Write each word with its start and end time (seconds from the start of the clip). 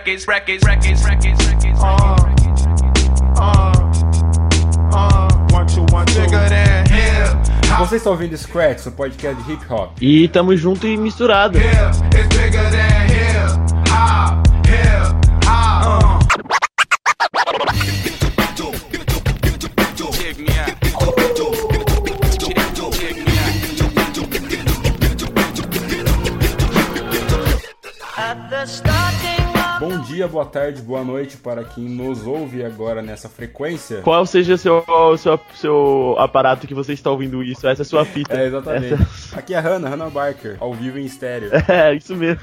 records, 0.00 0.26
records, 0.26 0.64
records, 0.64 1.04
records, 1.04 1.46
records. 1.46 1.80
Uh, 1.82 2.16
uh, 3.36 3.72
uh, 4.92 5.48
one, 5.50 5.66
two, 5.66 5.82
one, 5.92 6.06
two. 6.06 6.20
Bigger 6.20 6.48
than 6.48 6.86
hip 6.86 7.68
hop. 7.68 7.86
Você 7.86 7.96
está 7.96 8.10
ouvindo 8.10 8.36
Scratch, 8.36 8.86
o 8.86 8.92
podcast 8.92 9.42
de 9.42 9.52
hip 9.52 9.64
hop. 9.68 9.92
E 10.00 10.28
tamo 10.28 10.56
junto 10.56 10.86
e 10.86 10.96
misturado. 10.96 11.58
Yeah, 11.58 11.92
tarde, 30.50 30.82
boa 30.82 31.02
noite 31.04 31.36
para 31.36 31.64
quem 31.64 31.84
nos 31.84 32.26
ouve 32.26 32.64
agora 32.64 33.00
nessa 33.02 33.28
frequência. 33.28 34.02
Qual 34.02 34.26
seja 34.26 34.56
seu, 34.56 34.84
seu, 35.18 35.40
seu 35.54 36.16
aparato 36.18 36.66
que 36.66 36.74
você 36.74 36.92
está 36.92 37.10
ouvindo 37.10 37.42
isso? 37.42 37.66
Essa 37.68 37.82
é 37.82 37.84
a 37.84 37.86
sua 37.86 38.04
fita. 38.04 38.34
É, 38.36 38.46
exatamente. 38.46 38.94
Essa- 38.94 39.38
Aqui 39.38 39.54
é 39.54 39.58
a 39.58 39.60
Hannah, 39.60 39.88
Hannah 39.88 40.10
Barker, 40.10 40.56
ao 40.60 40.74
vivo 40.74 40.98
em 40.98 41.04
estéreo. 41.04 41.50
É, 41.70 41.94
isso 41.94 42.16
mesmo. 42.16 42.40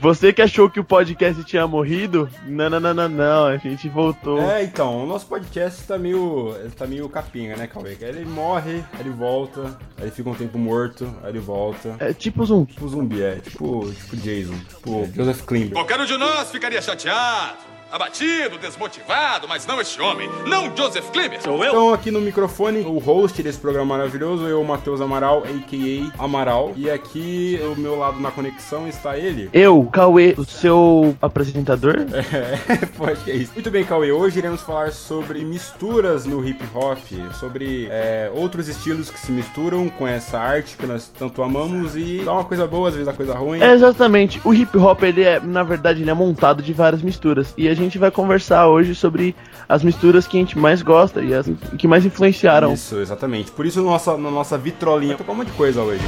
Você 0.00 0.32
que 0.32 0.42
achou 0.42 0.68
que 0.68 0.80
o 0.80 0.84
podcast 0.84 1.42
tinha 1.44 1.66
morrido? 1.66 2.28
Não, 2.44 2.68
não, 2.68 2.80
não, 2.80 2.92
não, 2.94 3.08
não. 3.08 3.46
A 3.46 3.56
gente 3.56 3.88
voltou. 3.88 4.40
É, 4.40 4.64
então, 4.64 5.04
o 5.04 5.06
nosso 5.06 5.26
podcast 5.26 5.84
tá 5.84 5.96
meio, 5.96 6.54
tá 6.76 6.86
meio 6.86 7.08
capinha, 7.08 7.56
né, 7.56 7.66
Cauê? 7.68 7.96
Ele 8.00 8.24
morre, 8.24 8.82
aí 8.92 9.00
ele 9.00 9.10
volta, 9.10 9.62
aí 9.96 10.04
ele 10.04 10.10
fica 10.10 10.28
um 10.28 10.34
tempo 10.34 10.58
morto, 10.58 11.08
aí 11.22 11.30
ele 11.30 11.38
volta. 11.38 11.94
É 12.00 12.12
tipo 12.12 12.44
zumbi. 12.44 12.72
Tipo 12.72 12.88
zumbi, 12.88 13.22
é. 13.22 13.36
Tipo, 13.36 13.92
tipo 13.92 14.16
Jason. 14.16 14.54
Tipo 14.68 15.08
Joseph 15.14 15.42
Klimber. 15.42 15.72
Qualquer 15.74 16.00
um 16.00 16.04
de 16.06 16.16
nós 16.16 16.50
ficaria 16.50 16.82
chateado, 16.82 17.43
Obrigado 17.44 17.73
abatido, 17.94 18.58
desmotivado, 18.58 19.46
mas 19.46 19.64
não 19.64 19.80
este 19.80 20.02
homem, 20.02 20.28
não 20.48 20.76
Joseph 20.76 21.08
Klimber. 21.12 21.38
Então, 21.38 21.94
aqui 21.94 22.10
no 22.10 22.20
microfone, 22.20 22.80
o 22.80 22.98
host 22.98 23.40
desse 23.40 23.60
programa 23.60 23.96
maravilhoso, 23.96 24.48
eu, 24.48 24.64
Matheus 24.64 25.00
Amaral, 25.00 25.44
a.k.a. 25.44 26.24
Amaral. 26.24 26.72
E 26.74 26.90
aqui, 26.90 27.60
ao 27.62 27.76
meu 27.76 27.96
lado 27.96 28.18
na 28.18 28.32
conexão, 28.32 28.88
está 28.88 29.16
ele. 29.16 29.48
Eu, 29.52 29.88
Cauê, 29.92 30.34
o 30.36 30.44
seu 30.44 31.16
apresentador? 31.22 31.94
É, 32.34 32.86
pode 32.86 33.20
que 33.22 33.30
é 33.30 33.36
isso. 33.36 33.52
Muito 33.54 33.70
bem, 33.70 33.84
Cauê. 33.84 34.10
Hoje 34.10 34.38
iremos 34.38 34.62
falar 34.62 34.90
sobre 34.90 35.44
misturas 35.44 36.24
no 36.24 36.44
hip 36.46 36.64
hop, 36.74 36.98
sobre 37.38 37.86
é, 37.90 38.30
outros 38.34 38.66
estilos 38.66 39.10
que 39.10 39.20
se 39.20 39.30
misturam 39.30 39.88
com 39.88 40.06
essa 40.06 40.38
arte 40.38 40.76
que 40.76 40.86
nós 40.86 41.12
tanto 41.16 41.42
amamos 41.42 41.94
e 41.94 42.22
dá 42.24 42.32
uma 42.32 42.44
coisa 42.44 42.66
boa, 42.66 42.88
às 42.88 42.94
vezes 42.94 43.06
dá 43.06 43.12
coisa 43.12 43.34
ruim. 43.34 43.60
É, 43.60 43.72
exatamente. 43.72 44.40
O 44.44 44.52
hip 44.52 44.76
hop, 44.78 45.02
ele 45.02 45.22
é, 45.22 45.38
na 45.38 45.62
verdade, 45.62 46.02
ele 46.02 46.10
é 46.10 46.14
montado 46.14 46.62
de 46.62 46.72
várias 46.72 47.02
misturas. 47.02 47.54
E 47.56 47.68
a 47.68 47.74
gente 47.74 47.83
vai 47.98 48.10
conversar 48.10 48.66
hoje 48.66 48.94
sobre 48.94 49.34
as 49.68 49.82
misturas 49.82 50.26
que 50.26 50.36
a 50.36 50.40
gente 50.40 50.58
mais 50.58 50.82
gosta 50.82 51.22
e 51.22 51.32
as 51.34 51.46
que 51.78 51.86
mais 51.86 52.04
influenciaram. 52.04 52.72
Isso, 52.72 52.98
exatamente. 52.98 53.50
Por 53.50 53.66
isso, 53.66 53.82
nossa, 53.82 54.16
na 54.16 54.30
nossa 54.30 54.58
vitrolinha, 54.58 55.16
tocar 55.16 55.32
um 55.32 55.36
monte 55.36 55.48
de 55.48 55.54
coisa 55.54 55.82
hoje. 55.82 56.02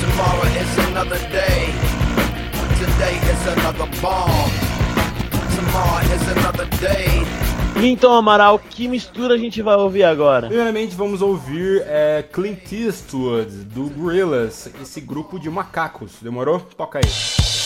Tomorrow 0.00 0.46
is 0.46 0.78
another 0.90 1.18
day. 1.30 1.66
Today 2.78 3.16
is 3.16 3.58
another 3.58 3.86
bomb. 4.00 4.50
Tomorrow 5.56 6.02
is 6.14 6.38
another 6.38 6.66
day. 6.78 7.46
E 7.78 7.88
então, 7.88 8.14
Amaral, 8.14 8.58
que 8.58 8.88
mistura 8.88 9.34
a 9.34 9.38
gente 9.38 9.60
vai 9.60 9.76
ouvir 9.76 10.04
agora? 10.04 10.46
Primeiramente, 10.46 10.96
vamos 10.96 11.20
ouvir 11.20 11.82
é, 11.86 12.24
Clint 12.32 12.72
Eastwood, 12.72 13.50
do 13.64 13.90
Gorillaz, 13.90 14.70
esse 14.80 14.98
grupo 14.98 15.38
de 15.38 15.50
macacos. 15.50 16.12
Demorou? 16.22 16.60
Toca 16.74 17.00
aí. 17.00 17.65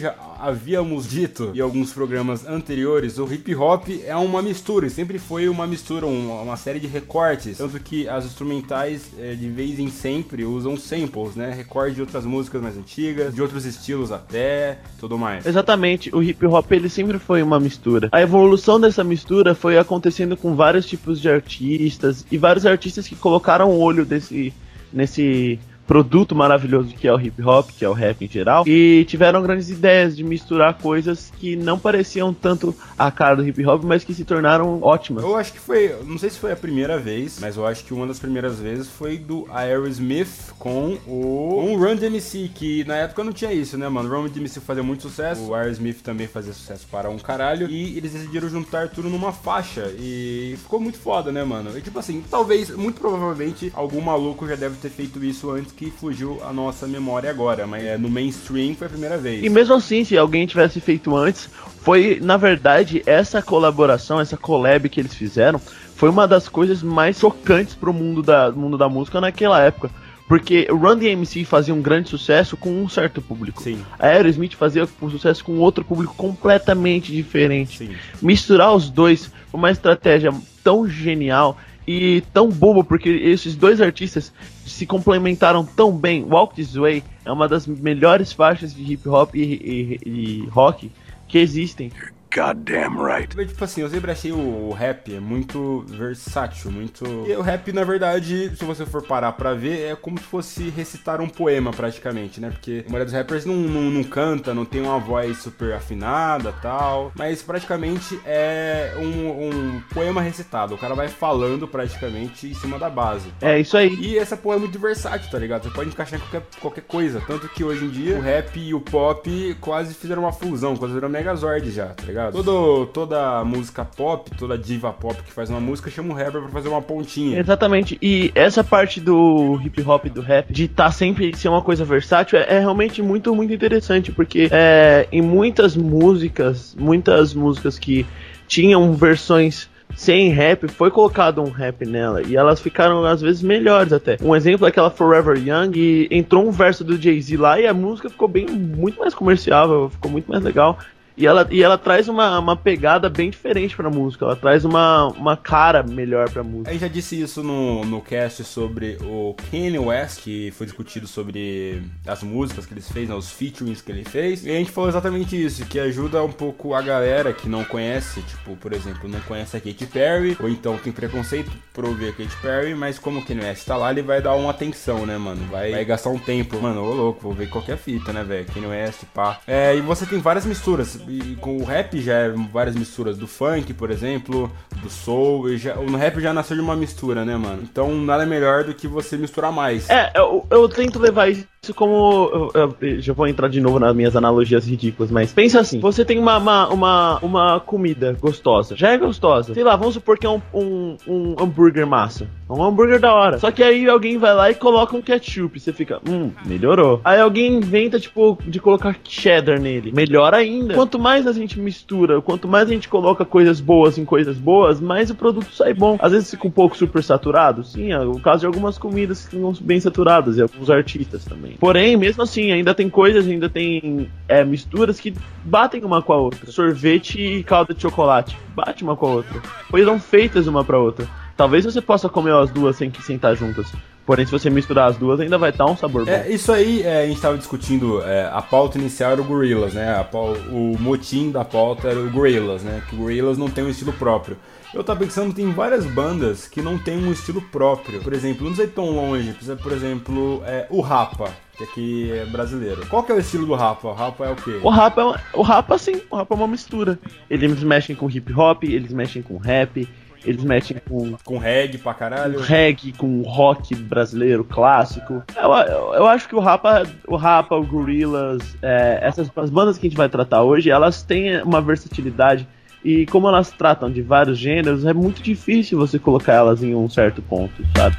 Já 0.00 0.14
havíamos 0.40 1.08
dito 1.08 1.52
em 1.54 1.60
alguns 1.60 1.92
programas 1.92 2.46
anteriores, 2.46 3.18
o 3.18 3.32
hip 3.32 3.54
hop 3.54 3.88
é 4.04 4.16
uma 4.16 4.40
mistura, 4.42 4.86
e 4.86 4.90
sempre 4.90 5.18
foi 5.18 5.48
uma 5.48 5.66
mistura, 5.66 6.06
um- 6.06 6.42
uma 6.42 6.56
série 6.56 6.80
de 6.80 6.86
recortes. 6.86 7.58
Tanto 7.58 7.78
que 7.78 8.08
as 8.08 8.24
instrumentais, 8.24 9.10
eh, 9.18 9.34
de 9.38 9.48
vez 9.48 9.78
em 9.78 9.88
sempre, 9.88 10.44
usam 10.44 10.76
samples, 10.76 11.34
né? 11.36 11.52
Recorte 11.52 11.94
de 11.94 12.00
outras 12.00 12.24
músicas 12.24 12.62
mais 12.62 12.76
antigas, 12.76 13.34
de 13.34 13.42
outros 13.42 13.64
estilos 13.64 14.10
até, 14.10 14.78
tudo 14.98 15.18
mais. 15.18 15.46
Exatamente, 15.46 16.14
o 16.14 16.22
hip 16.22 16.44
hop 16.46 16.72
ele 16.72 16.88
sempre 16.88 17.18
foi 17.18 17.42
uma 17.42 17.60
mistura. 17.60 18.08
A 18.12 18.20
evolução 18.22 18.80
dessa 18.80 19.04
mistura 19.04 19.54
foi 19.54 19.78
acontecendo 19.78 20.36
com 20.36 20.54
vários 20.56 20.86
tipos 20.86 21.20
de 21.20 21.28
artistas 21.28 22.24
e 22.30 22.38
vários 22.38 22.64
artistas 22.66 23.06
que 23.06 23.14
colocaram 23.16 23.70
o 23.70 23.78
olho 23.78 24.04
desse 24.04 24.52
nesse 24.92 25.58
produto 25.90 26.36
maravilhoso 26.36 26.94
que 26.94 27.08
é 27.08 27.12
o 27.12 27.20
hip 27.20 27.42
hop, 27.42 27.68
que 27.76 27.84
é 27.84 27.88
o 27.88 27.92
rap 27.92 28.24
em 28.24 28.28
geral, 28.28 28.62
e 28.64 29.04
tiveram 29.08 29.42
grandes 29.42 29.70
ideias 29.70 30.16
de 30.16 30.22
misturar 30.22 30.74
coisas 30.74 31.32
que 31.36 31.56
não 31.56 31.80
pareciam 31.80 32.32
tanto 32.32 32.72
a 32.96 33.10
cara 33.10 33.34
do 33.34 33.44
hip 33.44 33.66
hop, 33.66 33.82
mas 33.82 34.04
que 34.04 34.14
se 34.14 34.24
tornaram 34.24 34.80
ótimas. 34.82 35.24
Eu 35.24 35.34
acho 35.34 35.52
que 35.52 35.58
foi, 35.58 35.96
não 36.06 36.16
sei 36.16 36.30
se 36.30 36.38
foi 36.38 36.52
a 36.52 36.56
primeira 36.56 36.96
vez, 36.96 37.40
mas 37.40 37.56
eu 37.56 37.66
acho 37.66 37.82
que 37.82 37.92
uma 37.92 38.06
das 38.06 38.20
primeiras 38.20 38.60
vezes 38.60 38.88
foi 38.88 39.18
do 39.18 39.48
Aerosmith 39.50 40.52
com 40.60 40.96
o 41.08 41.50
o 41.60 41.76
Run 41.76 41.96
DMC, 41.96 42.52
que 42.54 42.84
na 42.84 42.94
época 42.94 43.24
não 43.24 43.32
tinha 43.32 43.52
isso, 43.52 43.76
né, 43.76 43.88
mano? 43.88 44.08
O 44.08 44.12
Run 44.12 44.28
DMC 44.28 44.60
fazia 44.60 44.84
muito 44.84 45.02
sucesso, 45.02 45.42
o 45.42 45.54
Aerosmith 45.56 46.02
também 46.04 46.28
fazia 46.28 46.52
sucesso 46.52 46.86
para 46.88 47.10
um 47.10 47.18
caralho, 47.18 47.68
e 47.68 47.96
eles 47.96 48.12
decidiram 48.12 48.48
juntar 48.48 48.90
tudo 48.90 49.10
numa 49.10 49.32
faixa, 49.32 49.92
e 49.98 50.54
ficou 50.58 50.78
muito 50.78 50.98
foda, 50.98 51.32
né, 51.32 51.42
mano? 51.42 51.76
E 51.76 51.82
tipo 51.82 51.98
assim, 51.98 52.22
talvez, 52.30 52.70
muito 52.70 53.00
provavelmente, 53.00 53.72
algum 53.74 54.00
maluco 54.00 54.46
já 54.46 54.54
deve 54.54 54.76
ter 54.76 54.90
feito 54.90 55.24
isso 55.24 55.50
antes 55.50 55.79
que 55.80 55.90
fugiu 55.90 56.38
a 56.44 56.52
nossa 56.52 56.86
memória 56.86 57.30
agora, 57.30 57.66
mas 57.66 57.82
é, 57.82 57.96
no 57.96 58.10
mainstream 58.10 58.74
foi 58.74 58.86
a 58.86 58.90
primeira 58.90 59.16
vez. 59.16 59.42
E 59.42 59.48
mesmo 59.48 59.74
assim, 59.74 60.04
se 60.04 60.14
alguém 60.14 60.46
tivesse 60.46 60.78
feito 60.78 61.16
antes, 61.16 61.48
foi, 61.80 62.20
na 62.20 62.36
verdade, 62.36 63.02
essa 63.06 63.40
colaboração, 63.40 64.20
essa 64.20 64.36
collab 64.36 64.86
que 64.90 65.00
eles 65.00 65.14
fizeram, 65.14 65.58
foi 65.58 66.10
uma 66.10 66.28
das 66.28 66.50
coisas 66.50 66.82
mais 66.82 67.18
chocantes 67.18 67.74
pro 67.74 67.94
mundo 67.94 68.22
da, 68.22 68.52
mundo 68.52 68.76
da 68.76 68.90
música 68.90 69.22
naquela 69.22 69.58
época. 69.58 69.90
Porque 70.28 70.68
o 70.70 70.76
Run 70.76 70.98
DMC 70.98 71.46
fazia 71.46 71.72
um 71.72 71.80
grande 71.80 72.10
sucesso 72.10 72.58
com 72.58 72.70
um 72.70 72.86
certo 72.86 73.22
público. 73.22 73.62
Sim. 73.62 73.82
A 73.98 74.08
Aerosmith 74.08 74.56
fazia 74.56 74.86
um 75.00 75.10
sucesso 75.10 75.42
com 75.42 75.58
outro 75.58 75.82
público 75.82 76.14
completamente 76.14 77.10
diferente. 77.10 77.78
Sim. 77.78 77.96
Misturar 78.20 78.74
os 78.74 78.90
dois 78.90 79.32
foi 79.50 79.58
uma 79.58 79.70
estratégia 79.70 80.30
tão 80.62 80.86
genial 80.86 81.56
e 81.92 82.20
tão 82.32 82.48
boba, 82.48 82.84
porque 82.84 83.08
esses 83.08 83.56
dois 83.56 83.80
artistas 83.80 84.32
se 84.64 84.86
complementaram 84.86 85.64
tão 85.64 85.90
bem. 85.90 86.22
Walk 86.22 86.54
This 86.54 86.74
Way 86.74 87.02
é 87.24 87.32
uma 87.32 87.48
das 87.48 87.66
melhores 87.66 88.32
faixas 88.32 88.72
de 88.72 88.92
hip 88.92 89.08
hop 89.08 89.34
e, 89.34 89.40
e- 89.42 90.08
e 90.08 90.46
rock 90.50 90.88
que 91.26 91.36
existem. 91.38 91.90
Goddamn 92.34 93.02
right. 93.04 93.36
Mas, 93.36 93.48
Tipo 93.48 93.64
assim, 93.64 93.80
eu 93.82 93.90
sempre 93.90 94.10
achei 94.10 94.32
o 94.32 94.70
rap 94.70 95.10
muito 95.18 95.84
versátil, 95.88 96.70
muito. 96.70 97.04
E 97.26 97.34
o 97.34 97.42
rap, 97.42 97.72
na 97.72 97.82
verdade, 97.84 98.56
se 98.56 98.64
você 98.64 98.86
for 98.86 99.02
parar 99.02 99.32
pra 99.32 99.52
ver, 99.52 99.90
é 99.90 99.96
como 99.96 100.18
se 100.18 100.24
fosse 100.24 100.70
recitar 100.70 101.20
um 101.20 101.28
poema 101.28 101.72
praticamente, 101.72 102.40
né? 102.40 102.50
Porque 102.50 102.84
a 102.86 102.90
maioria 102.90 103.04
dos 103.06 103.14
rappers 103.14 103.44
não, 103.44 103.54
não, 103.56 103.90
não 103.90 104.04
canta, 104.04 104.54
não 104.54 104.64
tem 104.64 104.80
uma 104.80 104.98
voz 104.98 105.38
super 105.38 105.72
afinada 105.74 106.54
tal. 106.62 107.12
Mas 107.16 107.42
praticamente 107.42 108.18
é 108.24 108.94
um, 108.96 109.48
um 109.48 109.80
poema 109.92 110.22
recitado. 110.22 110.74
O 110.74 110.78
cara 110.78 110.94
vai 110.94 111.08
falando 111.08 111.66
praticamente 111.66 112.46
em 112.46 112.54
cima 112.54 112.78
da 112.78 112.88
base. 112.88 113.32
É 113.40 113.58
isso 113.58 113.76
aí. 113.76 113.94
E 114.00 114.16
essa 114.16 114.36
porra 114.36 114.56
é 114.56 114.60
muito 114.60 114.78
versátil, 114.78 115.30
tá 115.30 115.38
ligado? 115.38 115.64
Você 115.64 115.70
pode 115.70 115.90
encaixar 115.90 116.18
em 116.18 116.22
qualquer, 116.22 116.42
qualquer 116.60 116.82
coisa. 116.82 117.20
Tanto 117.26 117.48
que 117.48 117.64
hoje 117.64 117.84
em 117.84 117.90
dia 117.90 118.16
o 118.16 118.20
rap 118.20 118.58
e 118.58 118.72
o 118.72 118.80
pop 118.80 119.56
quase 119.60 119.94
fizeram 119.94 120.22
uma 120.22 120.32
fusão, 120.32 120.76
quase 120.76 120.94
viram 120.94 121.08
Megazord 121.08 121.70
já, 121.70 121.86
tá 121.86 122.04
ligado? 122.04 122.19
Todo, 122.32 122.86
toda 122.86 123.44
música 123.44 123.84
pop, 123.84 124.30
toda 124.36 124.58
diva 124.58 124.92
pop 124.92 125.22
que 125.22 125.32
faz 125.32 125.50
uma 125.50 125.60
música 125.60 125.90
chama 125.90 126.12
um 126.12 126.16
rapper 126.16 126.42
pra 126.42 126.50
fazer 126.50 126.68
uma 126.68 126.82
pontinha. 126.82 127.38
Exatamente. 127.38 127.98
E 128.02 128.30
essa 128.34 128.62
parte 128.62 129.00
do 129.00 129.60
hip 129.64 129.80
hop 129.82 130.06
e 130.06 130.10
do 130.10 130.20
rap, 130.20 130.52
de 130.52 130.64
estar 130.64 130.90
sempre 130.90 131.36
ser 131.36 131.48
uma 131.48 131.62
coisa 131.62 131.84
versátil, 131.84 132.38
é, 132.38 132.56
é 132.56 132.58
realmente 132.58 133.02
muito, 133.02 133.34
muito 133.34 133.52
interessante, 133.52 134.12
porque 134.12 134.48
é, 134.50 135.06
em 135.10 135.22
muitas 135.22 135.76
músicas, 135.76 136.76
muitas 136.78 137.34
músicas 137.34 137.78
que 137.78 138.06
tinham 138.46 138.92
versões 138.94 139.68
sem 139.96 140.30
rap, 140.30 140.68
foi 140.68 140.90
colocado 140.90 141.40
um 141.40 141.50
rap 141.50 141.84
nela, 141.84 142.22
e 142.22 142.36
elas 142.36 142.60
ficaram 142.60 143.04
às 143.04 143.20
vezes 143.20 143.42
melhores 143.42 143.92
até. 143.92 144.16
Um 144.22 144.34
exemplo 144.34 144.66
é 144.66 144.68
aquela 144.68 144.90
Forever 144.90 145.36
Young, 145.36 145.72
e 145.76 146.08
entrou 146.10 146.46
um 146.46 146.50
verso 146.50 146.84
do 146.84 147.00
Jay-Z 147.00 147.36
lá, 147.36 147.60
e 147.60 147.66
a 147.66 147.74
música 147.74 148.08
ficou 148.08 148.28
bem, 148.28 148.46
muito 148.46 149.00
mais 149.00 149.14
comercial, 149.14 149.90
ficou 149.90 150.10
muito 150.10 150.30
mais 150.30 150.42
legal. 150.42 150.78
E 151.20 151.26
ela, 151.26 151.46
e 151.50 151.62
ela 151.62 151.76
traz 151.76 152.08
uma, 152.08 152.38
uma 152.38 152.56
pegada 152.56 153.10
bem 153.10 153.28
diferente 153.28 153.76
pra 153.76 153.90
música. 153.90 154.24
Ela 154.24 154.36
traz 154.36 154.64
uma, 154.64 155.08
uma 155.08 155.36
cara 155.36 155.82
melhor 155.82 156.30
pra 156.30 156.42
música. 156.42 156.72
Gente 156.72 156.80
já 156.80 156.88
disse 156.88 157.20
isso 157.20 157.42
no, 157.42 157.84
no 157.84 158.00
cast 158.00 158.42
sobre 158.42 158.96
o 159.02 159.36
Kanye 159.50 159.78
West, 159.78 160.22
que 160.22 160.50
foi 160.52 160.64
discutido 160.64 161.06
sobre 161.06 161.82
as 162.06 162.22
músicas 162.22 162.64
que 162.64 162.72
ele 162.72 162.80
fez, 162.80 163.06
né, 163.06 163.14
os 163.14 163.30
featurings 163.30 163.82
que 163.82 163.92
ele 163.92 164.02
fez. 164.02 164.46
E 164.46 164.50
a 164.50 164.54
gente 164.54 164.70
falou 164.70 164.88
exatamente 164.88 165.36
isso, 165.36 165.66
que 165.66 165.78
ajuda 165.78 166.24
um 166.24 166.32
pouco 166.32 166.72
a 166.72 166.80
galera 166.80 167.34
que 167.34 167.50
não 167.50 167.64
conhece, 167.64 168.22
tipo, 168.22 168.56
por 168.56 168.72
exemplo, 168.72 169.06
não 169.06 169.20
conhece 169.20 169.54
a 169.58 169.60
Katy 169.60 169.86
Perry, 169.88 170.38
ou 170.40 170.48
então 170.48 170.78
tem 170.78 170.90
preconceito 170.90 171.50
por 171.74 171.84
ouvir 171.84 172.08
a 172.08 172.12
Katy 172.12 172.36
Perry, 172.40 172.74
mas 172.74 172.98
como 172.98 173.18
o 173.18 173.24
Kanye 173.26 173.42
West 173.42 173.66
tá 173.66 173.76
lá, 173.76 173.90
ele 173.90 174.00
vai 174.00 174.22
dar 174.22 174.34
uma 174.36 174.52
atenção, 174.52 175.04
né, 175.04 175.18
mano? 175.18 175.44
Vai, 175.50 175.70
vai 175.72 175.84
gastar 175.84 176.08
um 176.08 176.18
tempo. 176.18 176.58
Mano, 176.62 176.82
ô 176.82 176.94
louco, 176.94 177.20
vou 177.20 177.34
ver 177.34 177.50
qualquer 177.50 177.76
fita, 177.76 178.10
né, 178.10 178.24
velho? 178.24 178.46
Kanye 178.46 178.68
West, 178.68 179.04
pá. 179.12 179.38
É, 179.46 179.76
e 179.76 179.82
você 179.82 180.06
tem 180.06 180.18
várias 180.18 180.46
misturas. 180.46 180.98
E 181.10 181.34
com 181.40 181.56
o 181.56 181.64
rap 181.64 182.00
já 182.00 182.14
é 182.14 182.28
várias 182.52 182.76
misturas 182.76 183.18
do 183.18 183.26
funk, 183.26 183.74
por 183.74 183.90
exemplo, 183.90 184.48
do 184.80 184.88
soul. 184.88 185.50
E 185.50 185.58
já, 185.58 185.74
o 185.76 185.96
rap 185.96 186.20
já 186.20 186.32
nasceu 186.32 186.56
de 186.56 186.62
uma 186.62 186.76
mistura, 186.76 187.24
né, 187.24 187.36
mano? 187.36 187.62
Então 187.62 187.92
nada 187.96 188.24
melhor 188.24 188.62
do 188.62 188.72
que 188.72 188.86
você 188.86 189.16
misturar 189.16 189.50
mais. 189.50 189.90
É, 189.90 190.12
eu, 190.14 190.46
eu 190.48 190.68
tento 190.68 191.00
levar 191.00 191.28
isso 191.28 191.48
como. 191.74 192.50
Eu, 192.54 192.76
eu 192.80 193.00
já 193.00 193.12
vou 193.12 193.26
entrar 193.26 193.48
de 193.48 193.60
novo 193.60 193.80
nas 193.80 193.94
minhas 193.94 194.14
analogias 194.14 194.66
ridículas, 194.66 195.10
mas 195.10 195.32
pensa 195.32 195.58
assim: 195.58 195.80
você 195.80 196.04
tem 196.04 196.18
uma, 196.18 196.38
uma, 196.38 196.68
uma, 196.68 197.18
uma 197.18 197.60
comida 197.60 198.16
gostosa, 198.20 198.76
já 198.76 198.90
é 198.90 198.98
gostosa. 198.98 199.52
Sei 199.52 199.64
lá, 199.64 199.74
vamos 199.74 199.94
supor 199.94 200.16
que 200.16 200.26
é 200.26 200.30
um, 200.30 200.40
um, 200.54 200.96
um 201.08 201.36
hambúrguer 201.40 201.86
massa. 201.86 202.28
É 202.50 202.52
um 202.52 202.64
hambúrguer 202.64 202.98
da 202.98 203.14
hora. 203.14 203.38
Só 203.38 203.52
que 203.52 203.62
aí 203.62 203.88
alguém 203.88 204.18
vai 204.18 204.34
lá 204.34 204.50
e 204.50 204.54
coloca 204.56 204.96
um 204.96 205.00
ketchup. 205.00 205.60
Você 205.60 205.72
fica, 205.72 206.00
hum, 206.08 206.32
melhorou. 206.44 207.00
Aí 207.04 207.20
alguém 207.20 207.54
inventa, 207.54 208.00
tipo, 208.00 208.36
de 208.44 208.58
colocar 208.58 208.96
cheddar 209.04 209.60
nele. 209.60 209.92
Melhor 209.92 210.34
ainda. 210.34 210.74
Quanto 210.74 210.98
mais 210.98 211.28
a 211.28 211.32
gente 211.32 211.60
mistura, 211.60 212.20
quanto 212.20 212.48
mais 212.48 212.68
a 212.68 212.72
gente 212.72 212.88
coloca 212.88 213.24
coisas 213.24 213.60
boas 213.60 213.96
em 213.98 214.04
coisas 214.04 214.36
boas, 214.36 214.80
mais 214.80 215.10
o 215.10 215.14
produto 215.14 215.52
sai 215.54 215.72
bom. 215.72 215.96
Às 216.00 216.10
vezes 216.10 216.30
fica 216.30 216.48
um 216.48 216.50
pouco 216.50 216.76
super 216.76 217.04
saturado, 217.04 217.62
sim. 217.62 217.92
É 217.92 218.00
o 218.00 218.18
caso 218.18 218.40
de 218.40 218.46
algumas 218.46 218.76
comidas 218.76 219.24
que 219.24 219.36
ficam 219.36 219.52
bem 219.60 219.78
saturadas 219.78 220.36
e 220.36 220.42
alguns 220.42 220.68
artistas 220.68 221.24
também. 221.24 221.52
Porém, 221.60 221.96
mesmo 221.96 222.24
assim, 222.24 222.50
ainda 222.50 222.74
tem 222.74 222.90
coisas, 222.90 223.28
ainda 223.28 223.48
tem 223.48 224.10
é, 224.26 224.44
misturas 224.44 224.98
que 224.98 225.14
batem 225.44 225.84
uma 225.84 226.02
com 226.02 226.12
a 226.12 226.16
outra. 226.16 226.50
Sorvete 226.50 227.20
e 227.20 227.44
calda 227.44 227.72
de 227.72 227.80
chocolate. 227.80 228.36
Bate 228.56 228.82
uma 228.82 228.96
com 228.96 229.06
a 229.06 229.10
outra. 229.10 229.40
Foram 229.70 230.00
feitas 230.00 230.48
uma 230.48 230.64
pra 230.64 230.78
outra. 230.78 231.06
Talvez 231.40 231.64
você 231.64 231.80
possa 231.80 232.06
comer 232.06 232.34
as 232.34 232.50
duas 232.50 232.76
sem 232.76 232.90
que 232.90 233.02
sentar 233.02 233.34
juntas. 233.34 233.72
Porém, 234.04 234.26
se 234.26 234.30
você 234.30 234.50
misturar 234.50 234.90
as 234.90 234.98
duas, 234.98 235.20
ainda 235.20 235.38
vai 235.38 235.48
estar 235.48 235.64
um 235.64 235.74
sabor 235.74 236.04
bom. 236.04 236.10
É, 236.10 236.28
isso 236.28 236.52
aí, 236.52 236.82
é, 236.82 237.04
a 237.04 237.06
gente 237.06 237.18
tava 237.18 237.38
discutindo, 237.38 238.02
é, 238.02 238.26
a 238.30 238.42
pauta 238.42 238.76
inicial 238.76 239.12
era 239.12 239.22
o 239.22 239.24
Gorillaz, 239.24 239.72
né? 239.72 239.88
A 239.88 240.06
o 240.52 240.76
motim 240.78 241.30
da 241.30 241.42
pauta 241.42 241.88
era 241.88 241.98
o 241.98 242.10
Gorillaz, 242.10 242.62
né? 242.62 242.82
Que 242.86 242.94
o 242.94 242.98
Gorillaz 242.98 243.38
não 243.38 243.48
tem 243.48 243.64
um 243.64 243.70
estilo 243.70 243.90
próprio. 243.94 244.36
Eu 244.74 244.84
tava 244.84 245.00
pensando, 245.00 245.32
tem 245.32 245.50
várias 245.50 245.86
bandas 245.86 246.46
que 246.46 246.60
não 246.60 246.76
tem 246.76 246.98
um 246.98 247.10
estilo 247.10 247.40
próprio. 247.40 248.02
Por 248.02 248.12
exemplo, 248.12 248.46
não 248.46 248.54
sei 248.54 248.66
tão 248.66 248.90
longe, 248.90 249.30
precisa, 249.30 249.56
por 249.56 249.72
exemplo, 249.72 250.42
é, 250.44 250.66
o 250.68 250.82
Rapa, 250.82 251.30
que 251.56 251.64
aqui 251.64 252.12
é 252.12 252.26
brasileiro. 252.26 252.84
Qual 252.84 253.02
que 253.02 253.12
é 253.12 253.14
o 253.14 253.18
estilo 253.18 253.46
do 253.46 253.54
Rapa? 253.54 253.88
O 253.88 253.94
Rapa 253.94 254.26
é 254.26 254.30
o 254.30 254.36
quê? 254.36 254.60
O 254.62 254.68
rap 254.68 254.98
é 254.98 255.04
o 255.32 255.40
rap 255.40 255.72
assim, 255.72 256.02
o 256.10 256.16
rap 256.16 256.30
é 256.30 256.34
uma 256.34 256.46
mistura. 256.46 256.98
Eles 257.30 257.62
mexem 257.62 257.96
com 257.96 258.10
hip 258.10 258.30
hop, 258.34 258.64
eles 258.64 258.92
mexem 258.92 259.22
com 259.22 259.38
rap, 259.38 259.88
eles 260.24 260.44
metem 260.44 260.76
com 260.88 261.16
Com 261.24 261.38
reggae 261.38 261.78
pra 261.78 261.94
caralho. 261.94 262.40
reggae, 262.40 262.92
com 262.92 263.22
rock 263.22 263.74
brasileiro 263.74 264.44
clássico. 264.44 265.22
Eu, 265.36 265.50
eu, 265.50 265.94
eu 265.94 266.06
acho 266.06 266.28
que 266.28 266.34
o 266.34 266.40
Rapa, 266.40 266.82
o 267.06 267.16
Rapa, 267.16 267.56
o 267.56 267.64
Gorillaz, 267.64 268.56
é, 268.62 268.98
essas 269.02 269.30
as 269.34 269.50
bandas 269.50 269.78
que 269.78 269.86
a 269.86 269.90
gente 269.90 269.96
vai 269.96 270.08
tratar 270.08 270.42
hoje, 270.42 270.70
elas 270.70 271.02
têm 271.02 271.42
uma 271.42 271.60
versatilidade 271.60 272.46
e 272.84 273.06
como 273.06 273.28
elas 273.28 273.50
tratam 273.50 273.90
de 273.90 274.00
vários 274.02 274.38
gêneros, 274.38 274.86
é 274.86 274.92
muito 274.92 275.22
difícil 275.22 275.78
você 275.78 275.98
colocar 275.98 276.32
elas 276.34 276.62
em 276.62 276.74
um 276.74 276.88
certo 276.88 277.20
ponto, 277.20 277.62
sabe? 277.76 277.96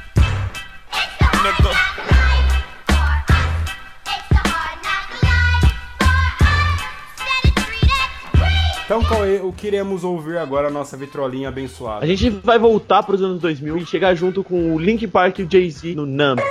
Então, 8.94 9.02
Cauê, 9.04 9.40
o 9.40 9.50
que 9.50 9.68
iremos 9.68 10.04
ouvir 10.04 10.36
agora 10.36 10.68
a 10.68 10.70
nossa 10.70 10.98
vitrolinha 10.98 11.48
abençoada? 11.48 12.04
A 12.04 12.06
gente 12.06 12.28
vai 12.28 12.58
voltar 12.58 13.02
para 13.02 13.14
os 13.14 13.22
anos 13.22 13.40
2000 13.40 13.78
e 13.78 13.86
chegar 13.86 14.14
junto 14.14 14.44
com 14.44 14.74
o 14.74 14.78
Link 14.78 15.06
Park 15.06 15.38
e 15.38 15.44
o 15.44 15.48
Jay-Z 15.50 15.94
no 15.94 16.04
Numb. 16.04 16.42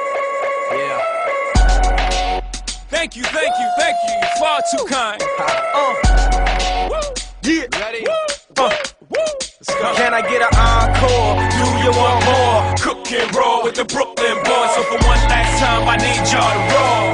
Thank 2.89 3.19
you, 3.19 3.25
thank 3.25 3.45
you, 3.45 3.67
thank 3.77 3.95
you. 4.07 4.13
You're 4.23 4.39
far 4.39 4.59
too 4.71 4.83
kind. 4.85 5.21
Uh. 5.75 6.89
Woo. 6.89 7.13
Yeah. 7.45 7.67
Ready? 7.79 8.07
Uh. 8.57 8.71
Can 9.95 10.15
I 10.15 10.21
get 10.27 10.41
an 10.41 10.49
encore? 10.57 11.37
Do 11.51 11.67
you 11.83 11.91
want 11.91 12.25
more? 12.25 12.73
Cook 12.81 13.11
and 13.11 13.35
roll 13.35 13.63
with 13.63 13.75
the 13.75 13.85
Brooklyn 13.85 14.37
boys. 14.43 14.71
So 14.73 14.81
for 14.81 14.97
one 15.05 15.21
last 15.29 15.59
time, 15.59 15.87
I 15.87 15.97
need 15.97 16.27
y'all 16.31 16.51
to 16.51 16.73
roll. 16.73 17.10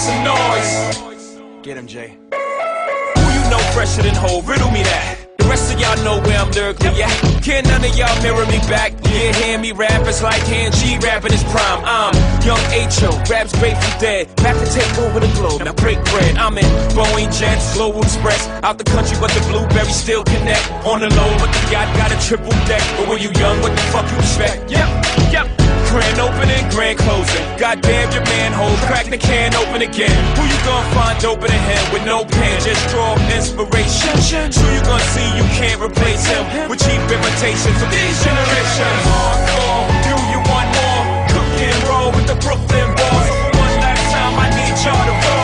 Some 0.00 0.24
noise. 0.24 1.36
Get 1.62 1.76
him, 1.76 1.86
Jay. 1.86 2.16
Who 2.32 3.26
you 3.36 3.44
know 3.52 3.60
fresher 3.76 4.00
than 4.02 4.14
whole? 4.14 4.40
Riddle 4.42 4.70
me 4.70 4.82
that. 4.82 5.28
The 5.36 5.44
rest 5.44 5.72
of 5.72 5.78
y'all 5.80 5.96
know 6.04 6.16
where 6.24 6.38
I'm 6.40 6.50
lyrically 6.52 6.96
yeah. 6.96 7.12
Can 7.44 7.64
none 7.64 7.84
of 7.84 7.92
y'all 7.96 8.16
mirror 8.22 8.46
me 8.46 8.58
back? 8.64 8.92
Yeah, 9.12 9.32
hear 9.36 9.58
me 9.58 9.72
rap, 9.72 10.06
it's 10.06 10.22
like 10.22 10.40
hand 10.48 10.72
G 10.76 10.96
rapping 11.04 11.32
his 11.32 11.44
prime. 11.44 11.84
I'm 11.84 12.14
young 12.40 12.60
H.O., 12.72 13.12
raps 13.28 13.52
Grateful 13.58 13.92
Dead. 14.00 14.34
Back 14.36 14.56
to 14.56 14.66
take 14.72 14.88
over 15.04 15.20
the 15.20 15.28
globe, 15.36 15.64
now 15.64 15.74
break 15.74 16.02
bread. 16.04 16.36
I'm 16.36 16.56
in 16.56 16.70
Boeing 16.96 17.28
Jets, 17.38 17.74
Global 17.74 18.00
Express. 18.00 18.48
Out 18.64 18.78
the 18.78 18.84
country, 18.84 19.18
but 19.20 19.30
the 19.32 19.40
blueberries 19.52 19.96
still 19.96 20.24
connect. 20.24 20.64
On 20.88 21.00
the 21.00 21.10
low, 21.12 21.30
but 21.36 21.52
the 21.52 21.72
yacht 21.72 21.88
got 21.96 22.08
a 22.08 22.18
triple 22.26 22.56
deck. 22.64 22.82
But 22.96 23.08
when 23.08 23.20
you 23.20 23.30
young, 23.36 23.60
what 23.60 23.72
the 23.72 23.84
fuck 23.92 24.10
you 24.10 24.16
expect? 24.16 24.70
Yep, 24.70 24.88
yep. 25.32 25.59
Grand 25.90 26.20
opening, 26.20 26.62
grand 26.70 26.98
closing. 27.00 27.42
Goddamn 27.58 28.12
your 28.12 28.22
manhole, 28.30 28.76
crack 28.86 29.10
the 29.10 29.18
can 29.18 29.52
open 29.56 29.82
again. 29.82 30.14
Who 30.38 30.46
you 30.46 30.54
gonna 30.62 30.94
find 30.94 31.18
open 31.24 31.50
in 31.50 31.62
him 31.66 31.82
with 31.92 32.06
no 32.06 32.24
pen? 32.24 32.62
Just 32.62 32.86
draw 32.90 33.18
inspiration. 33.34 34.14
Who 34.54 34.66
you 34.70 34.82
gonna 34.86 35.02
see 35.10 35.26
you 35.34 35.42
can't 35.58 35.82
replace 35.82 36.24
him 36.30 36.46
with 36.70 36.78
cheap 36.78 37.02
imitations 37.10 37.82
of 37.82 37.90
these 37.90 38.22
generations? 38.22 39.02
Hardcore, 39.02 39.90
do 40.06 40.14
you 40.30 40.38
want 40.46 40.70
more? 40.78 41.02
Cook 41.34 41.58
and 41.58 41.78
roll 41.90 42.12
with 42.14 42.26
the 42.30 42.38
Brooklyn 42.38 42.86
boys. 42.94 43.34
One 43.58 43.74
last 43.82 44.06
time, 44.14 44.38
I 44.38 44.46
need 44.54 44.78
y'all 44.86 44.94
to 44.94 45.26
roll. 45.26 45.39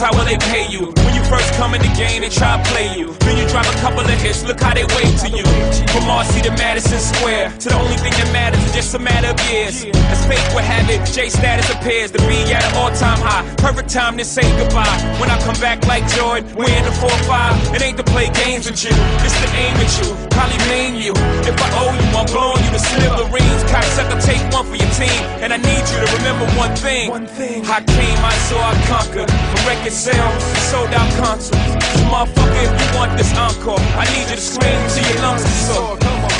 How 0.00 0.10
will 0.16 0.24
they 0.24 0.38
pay 0.38 0.66
you? 0.68 1.09
First 1.30 1.54
come 1.54 1.74
in 1.78 1.80
the 1.80 1.94
game, 1.94 2.22
they 2.22 2.28
try 2.28 2.58
to 2.58 2.70
play 2.74 2.90
you. 2.98 3.14
Then 3.22 3.38
you 3.38 3.46
drop 3.46 3.62
a 3.62 3.76
couple 3.78 4.00
of 4.00 4.10
hits. 4.18 4.42
Look 4.42 4.58
how 4.58 4.74
they 4.74 4.82
wait 4.98 5.14
to 5.22 5.28
you. 5.30 5.46
From 5.94 6.02
Marcy 6.10 6.42
to 6.42 6.50
Madison 6.58 6.98
Square, 6.98 7.54
to 7.62 7.68
the 7.70 7.78
only 7.78 7.94
thing 8.02 8.10
that 8.18 8.32
matters 8.32 8.58
is 8.66 8.74
just 8.74 8.94
a 8.94 8.98
matter 8.98 9.30
of 9.30 9.38
years. 9.46 9.86
As 10.10 10.26
fate 10.26 10.42
would 10.54 10.66
have 10.66 10.90
it, 10.90 11.06
J 11.06 11.30
status 11.30 11.70
appears 11.70 12.10
to 12.10 12.18
be 12.26 12.50
at 12.50 12.66
an 12.66 12.74
all-time 12.74 13.22
high. 13.22 13.46
Perfect 13.62 13.90
time 13.90 14.18
to 14.18 14.24
say 14.24 14.42
goodbye. 14.58 14.90
When 15.22 15.30
I 15.30 15.38
come 15.46 15.54
back 15.62 15.86
like 15.86 16.02
Jordan, 16.18 16.50
we're 16.58 16.66
in 16.66 16.82
the 16.82 16.94
4-5. 16.98 17.78
It 17.78 17.82
ain't 17.82 17.98
to 17.98 18.04
play 18.10 18.26
games 18.42 18.66
with 18.66 18.82
you, 18.82 18.90
it's 19.22 19.38
to 19.38 19.48
aim 19.54 19.78
at 19.78 19.90
you. 20.02 20.10
Probably 20.34 20.58
maim 20.66 20.98
you. 20.98 21.14
If 21.46 21.54
I 21.62 21.68
owe 21.78 21.94
you, 21.94 22.06
I'm 22.18 22.26
blowing 22.26 22.58
you 22.66 22.72
to 22.74 22.82
smithereens. 22.82 23.62
Cocksucker, 23.70 24.18
take 24.18 24.42
one 24.50 24.66
for 24.66 24.74
your 24.74 24.90
team. 24.98 25.20
And 25.38 25.54
I 25.54 25.58
need 25.62 25.84
you 25.94 25.98
to 26.02 26.08
remember 26.18 26.46
one 26.58 26.74
thing. 26.74 27.10
One 27.10 27.26
thing. 27.26 27.62
I 27.70 27.78
came, 27.86 28.18
I 28.18 28.34
saw, 28.50 28.58
I 28.58 28.74
conquered. 28.90 29.30
From 29.30 29.62
record 29.68 29.94
sales, 29.94 30.42
sold 30.70 30.90
out 30.90 31.06
concerts. 31.22 31.72
So 31.92 32.02
motherfucker, 32.12 32.64
if 32.66 32.72
you 32.80 32.88
want 32.98 33.16
this 33.16 33.32
encore, 33.36 33.80
I 34.02 34.04
need 34.12 34.28
you 34.30 34.36
to 34.36 34.40
scream 34.40 34.80
till 34.92 35.04
your 35.10 35.22
lungs 35.22 35.44
are 35.44 35.58
sore. 35.66 35.96
Come 35.98 36.24
on. 36.24 36.32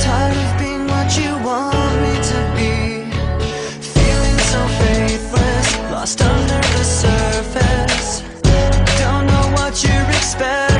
Tired 0.00 0.38
of 0.44 0.50
being 0.60 0.84
what 0.92 1.08
you 1.18 1.30
want 1.48 1.94
me 2.04 2.14
to 2.32 2.40
be. 2.56 2.74
Feeling 3.94 4.38
so 4.50 4.60
faithless, 4.80 5.68
lost 5.90 6.22
under 6.22 6.60
the 6.78 6.84
surface. 6.84 8.22
Don't 9.02 9.26
know 9.26 9.46
what 9.56 9.72
you're 9.84 10.10
expecting 10.18 10.71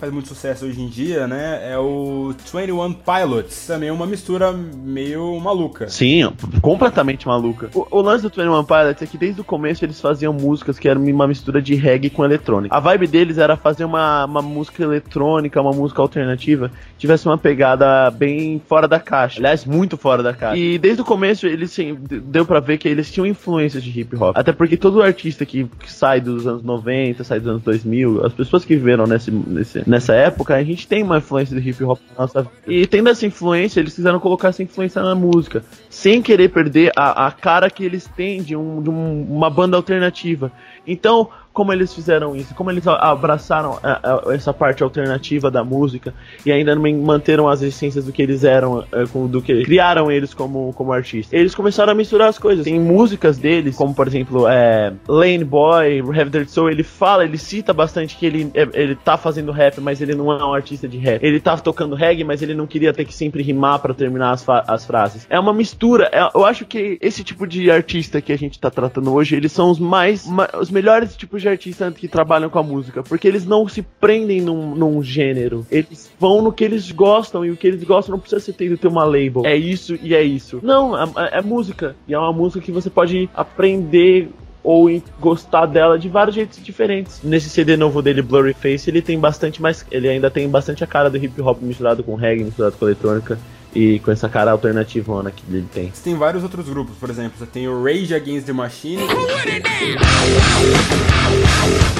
faz 0.00 0.12
muito 0.12 0.28
sucesso 0.28 0.64
hoje 0.64 0.80
em 0.80 0.88
dia, 0.88 1.26
né? 1.26 1.60
É 1.72 1.78
o 1.78 2.34
21 2.52 2.92
Pilots. 2.94 3.66
Também 3.66 3.90
é 3.90 3.92
uma 3.92 4.06
mistura 4.06 4.52
meio 4.52 5.38
maluca. 5.40 5.88
Sim, 5.88 6.32
completamente 6.62 7.26
maluca. 7.28 7.68
O, 7.74 7.86
o 7.90 8.00
lance 8.00 8.22
do 8.22 8.28
21 8.30 8.64
Pilots 8.64 9.02
é 9.02 9.06
que 9.06 9.18
desde 9.18 9.40
o 9.40 9.44
começo 9.44 9.84
eles 9.84 10.00
faziam 10.00 10.32
músicas 10.32 10.78
que 10.78 10.88
eram 10.88 11.02
uma 11.04 11.26
mistura 11.28 11.60
de 11.60 11.74
reggae 11.74 12.08
com 12.10 12.24
eletrônica. 12.24 12.74
A 12.74 12.80
vibe 12.80 13.06
deles 13.06 13.38
era 13.38 13.56
fazer 13.56 13.84
uma, 13.84 14.24
uma 14.24 14.42
música 14.42 14.82
eletrônica, 14.82 15.60
uma 15.60 15.72
música 15.72 16.00
alternativa, 16.00 16.70
tivesse 16.98 17.26
uma 17.26 17.36
pegada 17.38 18.10
bem 18.10 18.60
fora 18.66 18.88
da 18.88 18.98
caixa. 18.98 19.38
Aliás, 19.38 19.64
muito 19.64 19.96
fora 19.96 20.22
da 20.22 20.32
caixa. 20.32 20.56
E 20.56 20.78
desde 20.78 21.02
o 21.02 21.04
começo 21.04 21.46
eles 21.46 21.76
deu 22.24 22.46
pra 22.46 22.60
ver 22.60 22.78
que 22.78 22.88
eles 22.88 23.10
tinham 23.10 23.26
influências 23.26 23.82
de 23.82 24.00
hip 24.00 24.16
hop. 24.16 24.36
Até 24.36 24.52
porque 24.52 24.76
todo 24.76 25.02
artista 25.02 25.44
que, 25.44 25.64
que 25.64 25.92
sai 25.92 26.20
dos 26.20 26.46
anos 26.46 26.62
90, 26.62 27.22
sai 27.24 27.38
dos 27.40 27.48
anos 27.48 27.62
2000, 27.62 28.24
as 28.24 28.32
pessoas 28.32 28.64
que 28.64 28.74
viveram 28.76 29.06
nesse, 29.06 29.30
nesse- 29.30 29.88
nessa 29.90 30.14
época, 30.14 30.54
a 30.54 30.62
gente 30.64 30.86
tem 30.86 31.02
uma 31.02 31.18
influência 31.18 31.54
do 31.54 31.60
hip 31.68 31.82
hop 31.84 31.98
na 32.16 32.22
nossa 32.22 32.42
vida. 32.42 32.54
E 32.66 32.86
tendo 32.86 33.08
essa 33.10 33.26
influência, 33.26 33.80
eles 33.80 33.94
quiseram 33.94 34.18
colocar 34.20 34.48
essa 34.48 34.62
influência 34.62 35.02
na 35.02 35.14
música, 35.14 35.62
sem 35.90 36.22
querer 36.22 36.48
perder 36.50 36.92
a, 36.96 37.26
a 37.26 37.30
cara 37.32 37.68
que 37.68 37.84
eles 37.84 38.06
têm 38.16 38.42
de, 38.42 38.56
um- 38.56 38.82
de 38.82 38.88
um- 38.88 39.26
uma 39.28 39.50
banda 39.50 39.76
alternativa. 39.76 40.50
Então, 40.86 41.28
como 41.60 41.74
eles 41.74 41.92
fizeram 41.94 42.34
isso, 42.34 42.54
como 42.54 42.70
eles 42.70 42.86
abraçaram 42.86 43.78
a- 43.82 44.00
a- 44.28 44.34
essa 44.34 44.50
parte 44.54 44.82
alternativa 44.82 45.50
da 45.50 45.62
música 45.62 46.14
e 46.46 46.50
ainda 46.50 46.74
man- 46.74 46.96
manteram 47.02 47.46
as 47.46 47.60
essências 47.60 48.06
do 48.06 48.12
que 48.12 48.22
eles 48.22 48.44
eram, 48.44 48.82
com- 49.12 49.26
do 49.26 49.42
que 49.42 49.62
criaram 49.62 50.10
eles 50.10 50.32
como, 50.32 50.72
como 50.72 50.90
artistas. 50.90 51.38
Eles 51.38 51.54
começaram 51.54 51.92
a 51.92 51.94
misturar 51.94 52.28
as 52.30 52.38
coisas. 52.38 52.64
Tem 52.64 52.80
músicas 52.80 53.36
deles, 53.36 53.76
como 53.76 53.94
por 53.94 54.06
exemplo, 54.08 54.48
é, 54.48 54.90
Lane 55.06 55.44
Boy, 55.44 56.00
Have 56.00 56.30
Dirt 56.30 56.48
Soul, 56.48 56.70
ele 56.70 56.82
fala, 56.82 57.24
ele 57.24 57.36
cita 57.36 57.74
bastante 57.74 58.16
que 58.16 58.24
ele, 58.24 58.50
é- 58.54 58.68
ele 58.72 58.94
tá 58.94 59.18
fazendo 59.18 59.52
rap, 59.52 59.82
mas 59.82 60.00
ele 60.00 60.14
não 60.14 60.32
é 60.32 60.42
um 60.42 60.54
artista 60.54 60.88
de 60.88 60.96
rap. 60.96 61.22
Ele 61.22 61.38
tá 61.40 61.58
tocando 61.58 61.94
reggae, 61.94 62.24
mas 62.24 62.40
ele 62.40 62.54
não 62.54 62.66
queria 62.66 62.94
ter 62.94 63.04
que 63.04 63.12
sempre 63.12 63.42
rimar 63.42 63.80
pra 63.80 63.92
terminar 63.92 64.30
as, 64.30 64.46
as 64.66 64.86
frases. 64.86 65.26
É 65.28 65.38
uma 65.38 65.52
mistura. 65.52 66.08
é- 66.10 66.30
eu 66.34 66.46
acho 66.46 66.64
que 66.64 66.96
esse 67.02 67.22
tipo 67.22 67.46
de 67.46 67.70
artista 67.70 68.18
que 68.22 68.32
a 68.32 68.38
gente 68.38 68.58
tá 68.58 68.70
tratando 68.70 69.12
hoje, 69.12 69.36
eles 69.36 69.52
são 69.52 69.70
os 69.70 69.78
mais. 69.78 70.26
ma- 70.26 70.48
os 70.58 70.70
melhores 70.70 71.16
tipos 71.16 71.42
de 71.42 71.48
artistas 71.50 71.92
que 71.94 72.08
trabalham 72.08 72.48
com 72.48 72.58
a 72.58 72.62
música. 72.62 73.02
Porque 73.02 73.26
eles 73.28 73.46
não 73.46 73.68
se 73.68 73.82
prendem 73.82 74.40
num, 74.40 74.74
num 74.74 75.02
gênero. 75.02 75.66
Eles 75.70 76.10
vão 76.18 76.42
no 76.42 76.52
que 76.52 76.64
eles 76.64 76.90
gostam. 76.90 77.44
E 77.44 77.50
o 77.50 77.56
que 77.56 77.66
eles 77.66 77.84
gostam 77.84 78.12
não 78.12 78.20
precisa 78.20 78.40
ser 78.40 78.52
ter, 78.52 78.76
ter 78.78 78.88
uma 78.88 79.04
label. 79.04 79.42
É 79.44 79.56
isso 79.56 79.98
e 80.02 80.14
é 80.14 80.22
isso. 80.22 80.60
Não, 80.62 80.96
é, 80.96 81.04
é- 81.16 81.38
é 81.38 81.42
música. 81.42 81.94
E 82.06 82.14
é 82.14 82.18
uma 82.18 82.32
música 82.32 82.64
que 82.64 82.72
você 82.72 82.88
pode 82.88 83.28
aprender 83.34 84.30
ou 84.62 84.88
gostar 85.18 85.66
dela 85.66 85.98
de 85.98 86.08
vários 86.08 86.34
jeitos 86.34 86.62
diferentes. 86.62 87.20
Nesse 87.22 87.48
CD 87.48 87.76
novo 87.76 88.02
dele, 88.02 88.22
Blurry 88.22 88.52
Face, 88.52 88.90
ele 88.90 89.00
tem 89.00 89.18
bastante 89.18 89.60
mais. 89.60 89.84
Ele 89.90 90.08
ainda 90.08 90.30
tem 90.30 90.48
bastante 90.48 90.84
a 90.84 90.86
cara 90.86 91.08
do 91.08 91.16
hip 91.16 91.40
hop 91.40 91.62
misturado 91.62 92.02
com 92.02 92.14
reggae, 92.14 92.44
misturado 92.44 92.76
com 92.76 92.86
eletrônica. 92.86 93.38
E 93.74 94.00
com 94.00 94.10
essa 94.10 94.28
cara 94.28 94.50
alternativona 94.50 95.30
que 95.30 95.42
ele 95.48 95.66
tem. 95.72 95.90
Você 95.92 96.02
tem 96.02 96.14
vários 96.16 96.42
outros 96.42 96.68
grupos, 96.68 96.96
por 96.96 97.08
exemplo, 97.08 97.38
você 97.38 97.46
tem 97.46 97.68
o 97.68 97.82
Rage 97.82 98.14
Against 98.14 98.46
the 98.46 98.52
Machine. 98.52 99.02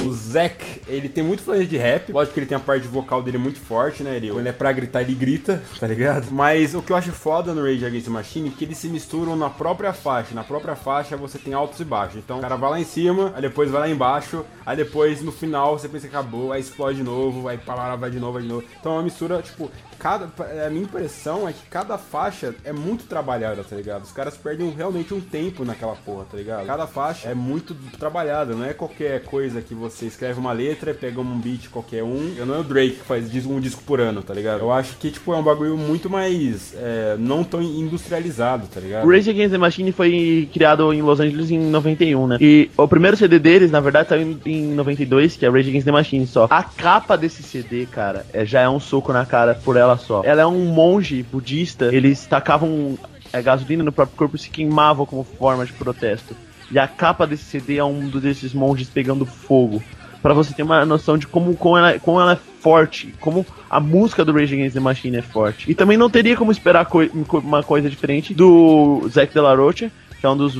O 0.05 0.13
Zack, 0.13 0.83
ele 0.89 1.09
tem 1.09 1.23
muito 1.23 1.41
influência 1.41 1.67
de 1.67 1.77
rap. 1.77 2.13
Lógico 2.13 2.35
que 2.35 2.41
ele 2.41 2.47
tem 2.47 2.57
a 2.57 2.61
parte 2.61 2.89
vocal 2.89 3.23
dele 3.23 3.39
muito 3.39 3.61
forte, 3.61 4.03
né? 4.03 4.17
Ele, 4.17 4.31
quando 4.31 4.47
é 4.47 4.53
pra 4.53 4.73
gritar, 4.73 5.03
ele 5.03 5.15
grita, 5.15 5.63
tá 5.79 5.87
ligado? 5.87 6.27
Mas 6.33 6.75
o 6.75 6.83
que 6.83 6.91
eu 6.91 6.97
acho 6.97 7.13
foda 7.13 7.55
no 7.55 7.63
Rage 7.63 7.85
Against 7.85 8.07
the 8.07 8.11
Machine 8.11 8.49
é 8.49 8.53
que 8.53 8.65
eles 8.65 8.79
se 8.79 8.89
misturam 8.89 9.37
na 9.37 9.49
própria 9.49 9.93
faixa. 9.93 10.35
Na 10.35 10.43
própria 10.43 10.75
faixa 10.75 11.17
você 11.17 11.39
tem 11.39 11.55
altos 11.55 11.79
e 11.79 11.85
baixos. 11.85 12.17
Então 12.17 12.39
o 12.39 12.41
cara 12.41 12.57
vai 12.57 12.71
lá 12.71 12.81
em 12.81 12.85
cima, 12.85 13.33
aí 13.37 13.43
depois 13.43 13.71
vai 13.71 13.83
lá 13.83 13.89
embaixo, 13.89 14.45
aí 14.67 14.77
depois 14.77 15.23
no 15.23 15.31
final 15.31 15.79
você 15.79 15.89
pensa 15.89 16.09
que 16.09 16.17
acabou, 16.17 16.53
aí 16.53 16.61
explode 16.61 16.99
de 16.99 17.05
novo, 17.05 17.47
aí 17.47 17.59
para, 17.59 17.95
vai 17.95 18.11
de 18.11 18.19
novo, 18.19 18.33
vai 18.33 18.43
de 18.43 18.49
novo. 18.49 18.65
Então 18.81 18.93
é 18.93 18.95
uma 18.97 19.03
mistura, 19.03 19.41
tipo, 19.43 19.71
cada. 20.01 20.29
A 20.67 20.71
minha 20.71 20.85
impressão 20.85 21.47
é 21.47 21.53
que 21.53 21.67
cada 21.71 21.99
faixa 21.99 22.55
é 22.65 22.73
muito 22.73 23.05
trabalhada, 23.05 23.63
tá 23.63 23.77
ligado? 23.77 24.05
Os 24.05 24.13
caras 24.13 24.37
perdem 24.37 24.71
realmente 24.71 25.13
um 25.13 25.21
tempo 25.21 25.65
naquela 25.65 25.95
porra, 25.95 26.25
tá 26.31 26.37
ligado? 26.37 26.67
Cada 26.67 26.87
faixa 26.87 27.29
é 27.29 27.35
muito 27.35 27.75
trabalhada, 27.99 28.55
não 28.55 28.65
é 28.65 28.73
qualquer 28.73 29.23
coisa 29.23 29.61
que 29.61 29.75
você 29.75 30.07
escreve 30.07 30.41
uma 30.41 30.53
letra, 30.53 30.95
pega 30.95 31.21
um 31.21 31.39
beat 31.39 31.69
qualquer 31.69 32.03
um. 32.03 32.35
Não 32.47 32.55
é 32.55 32.59
o 32.59 32.65
Drake 32.65 32.97
que 32.97 33.05
faz 33.05 33.31
um 33.47 33.61
disco 33.61 33.83
por 33.85 34.01
ano, 34.01 34.23
tá 34.23 34.33
ligado? 34.33 34.61
Eu 34.61 34.73
acho 34.73 34.97
que, 34.97 35.11
tipo, 35.11 35.33
é 35.33 35.37
um 35.37 35.43
bagulho 35.43 35.77
muito 35.77 36.09
mais. 36.09 36.75
é, 36.75 37.17
não 37.19 37.45
tão 37.45 37.63
industrializado, 37.63 38.67
tá 38.67 38.81
ligado? 38.81 39.09
Rage 39.09 39.31
Against 39.31 39.53
the 39.53 39.59
Machine 39.59 39.93
foi 39.93 40.49
criado 40.53 40.93
em 40.93 41.03
Los 41.03 41.21
Angeles 41.21 41.51
em 41.51 41.59
91, 41.59 42.27
né? 42.27 42.39
E 42.41 42.71
o 42.77 42.89
primeiro 42.89 43.17
CD 43.17 43.39
deles, 43.39 43.71
na 43.71 43.81
verdade, 43.81 44.09
saiu 44.09 44.23
em, 44.23 44.41
em 44.47 44.75
92, 44.75 45.37
que 45.37 45.45
é 45.45 45.51
Rage 45.51 45.69
Against 45.69 45.85
the 45.85 45.93
Machine 45.93 46.27
só. 46.27 46.47
A 46.51 46.63
capa 46.63 47.17
desse 47.17 47.43
CD, 47.43 47.87
cara, 47.87 48.25
é, 48.33 48.45
já 48.45 48.61
é 48.61 48.69
um 48.69 48.81
soco 48.81 49.13
na 49.13 49.27
cara 49.27 49.55
por 49.55 49.77
ela 49.77 49.90
só. 49.97 50.23
Ela 50.25 50.43
é 50.43 50.47
um 50.47 50.67
monge 50.67 51.23
budista, 51.23 51.87
eles 51.95 52.27
tacavam 52.27 52.99
é, 53.33 53.41
gasolina 53.43 53.83
no 53.85 53.93
próprio 53.93 54.17
corpo 54.17 54.37
e 54.37 54.39
se 54.39 54.51
queimavam 54.51 55.07
como 55.07 55.25
forma 55.25 55.65
de 55.65 55.73
protesto. 55.73 56.37
E 56.71 56.79
a 56.79 56.87
capa 56.87 57.27
desse 57.27 57.45
CD 57.45 57.79
é 57.79 57.85
um 57.85 58.09
desses 58.09 58.53
monges 58.55 58.89
pegando 58.89 59.27
fogo. 59.27 59.83
Pra 60.23 60.35
você 60.35 60.53
ter 60.53 60.63
uma 60.63 60.85
noção 60.85 61.17
de 61.17 61.27
como, 61.27 61.57
como, 61.57 61.79
ela, 61.79 61.99
como 61.99 62.21
ela 62.21 62.33
é 62.33 62.39
forte, 62.61 63.15
como 63.21 63.45
a 63.71 63.81
música 63.81 64.23
do 64.25 64.33
Rage 64.33 64.55
Against 64.55 64.75
the 64.75 64.81
Machine 64.81 65.17
é 65.17 65.23
forte. 65.23 65.71
E 65.71 65.75
também 65.75 65.97
não 65.97 66.11
teria 66.11 66.37
como 66.37 66.53
esperar 66.53 66.85
coi- 66.85 67.11
uma 67.33 67.63
coisa 67.63 67.89
diferente 67.89 68.35
do 68.35 69.09
Zac 69.09 69.33
De 69.33 69.41
La 69.41 69.55
Rocha, 69.55 69.91
que 70.21 70.27
é 70.27 70.29
um 70.29 70.37
dos 70.37 70.55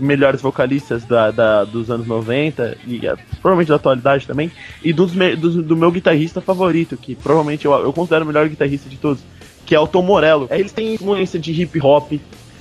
melhores 0.00 0.42
vocalistas 0.42 1.04
da, 1.04 1.30
da- 1.30 1.64
dos 1.64 1.90
anos 1.90 2.06
90 2.06 2.76
e 2.86 3.06
é, 3.06 3.14
provavelmente 3.40 3.68
da 3.68 3.76
atualidade 3.76 4.26
também, 4.26 4.50
e 4.82 4.92
dos, 4.92 5.12
dos- 5.12 5.54
do 5.64 5.76
meu 5.76 5.92
guitarrista 5.92 6.40
favorito, 6.40 6.96
que 6.96 7.14
provavelmente 7.14 7.64
eu, 7.64 7.72
eu 7.72 7.92
considero 7.92 8.24
o 8.24 8.26
melhor 8.26 8.48
guitarrista 8.48 8.88
de 8.90 8.96
todos, 8.96 9.22
que 9.64 9.74
é 9.74 9.80
o 9.80 9.86
Tom 9.86 10.02
Morello. 10.02 10.48
Eles 10.50 10.72
têm 10.72 10.94
influência 10.94 11.38
de 11.38 11.52
hip 11.62 11.78
hop, 11.80 12.12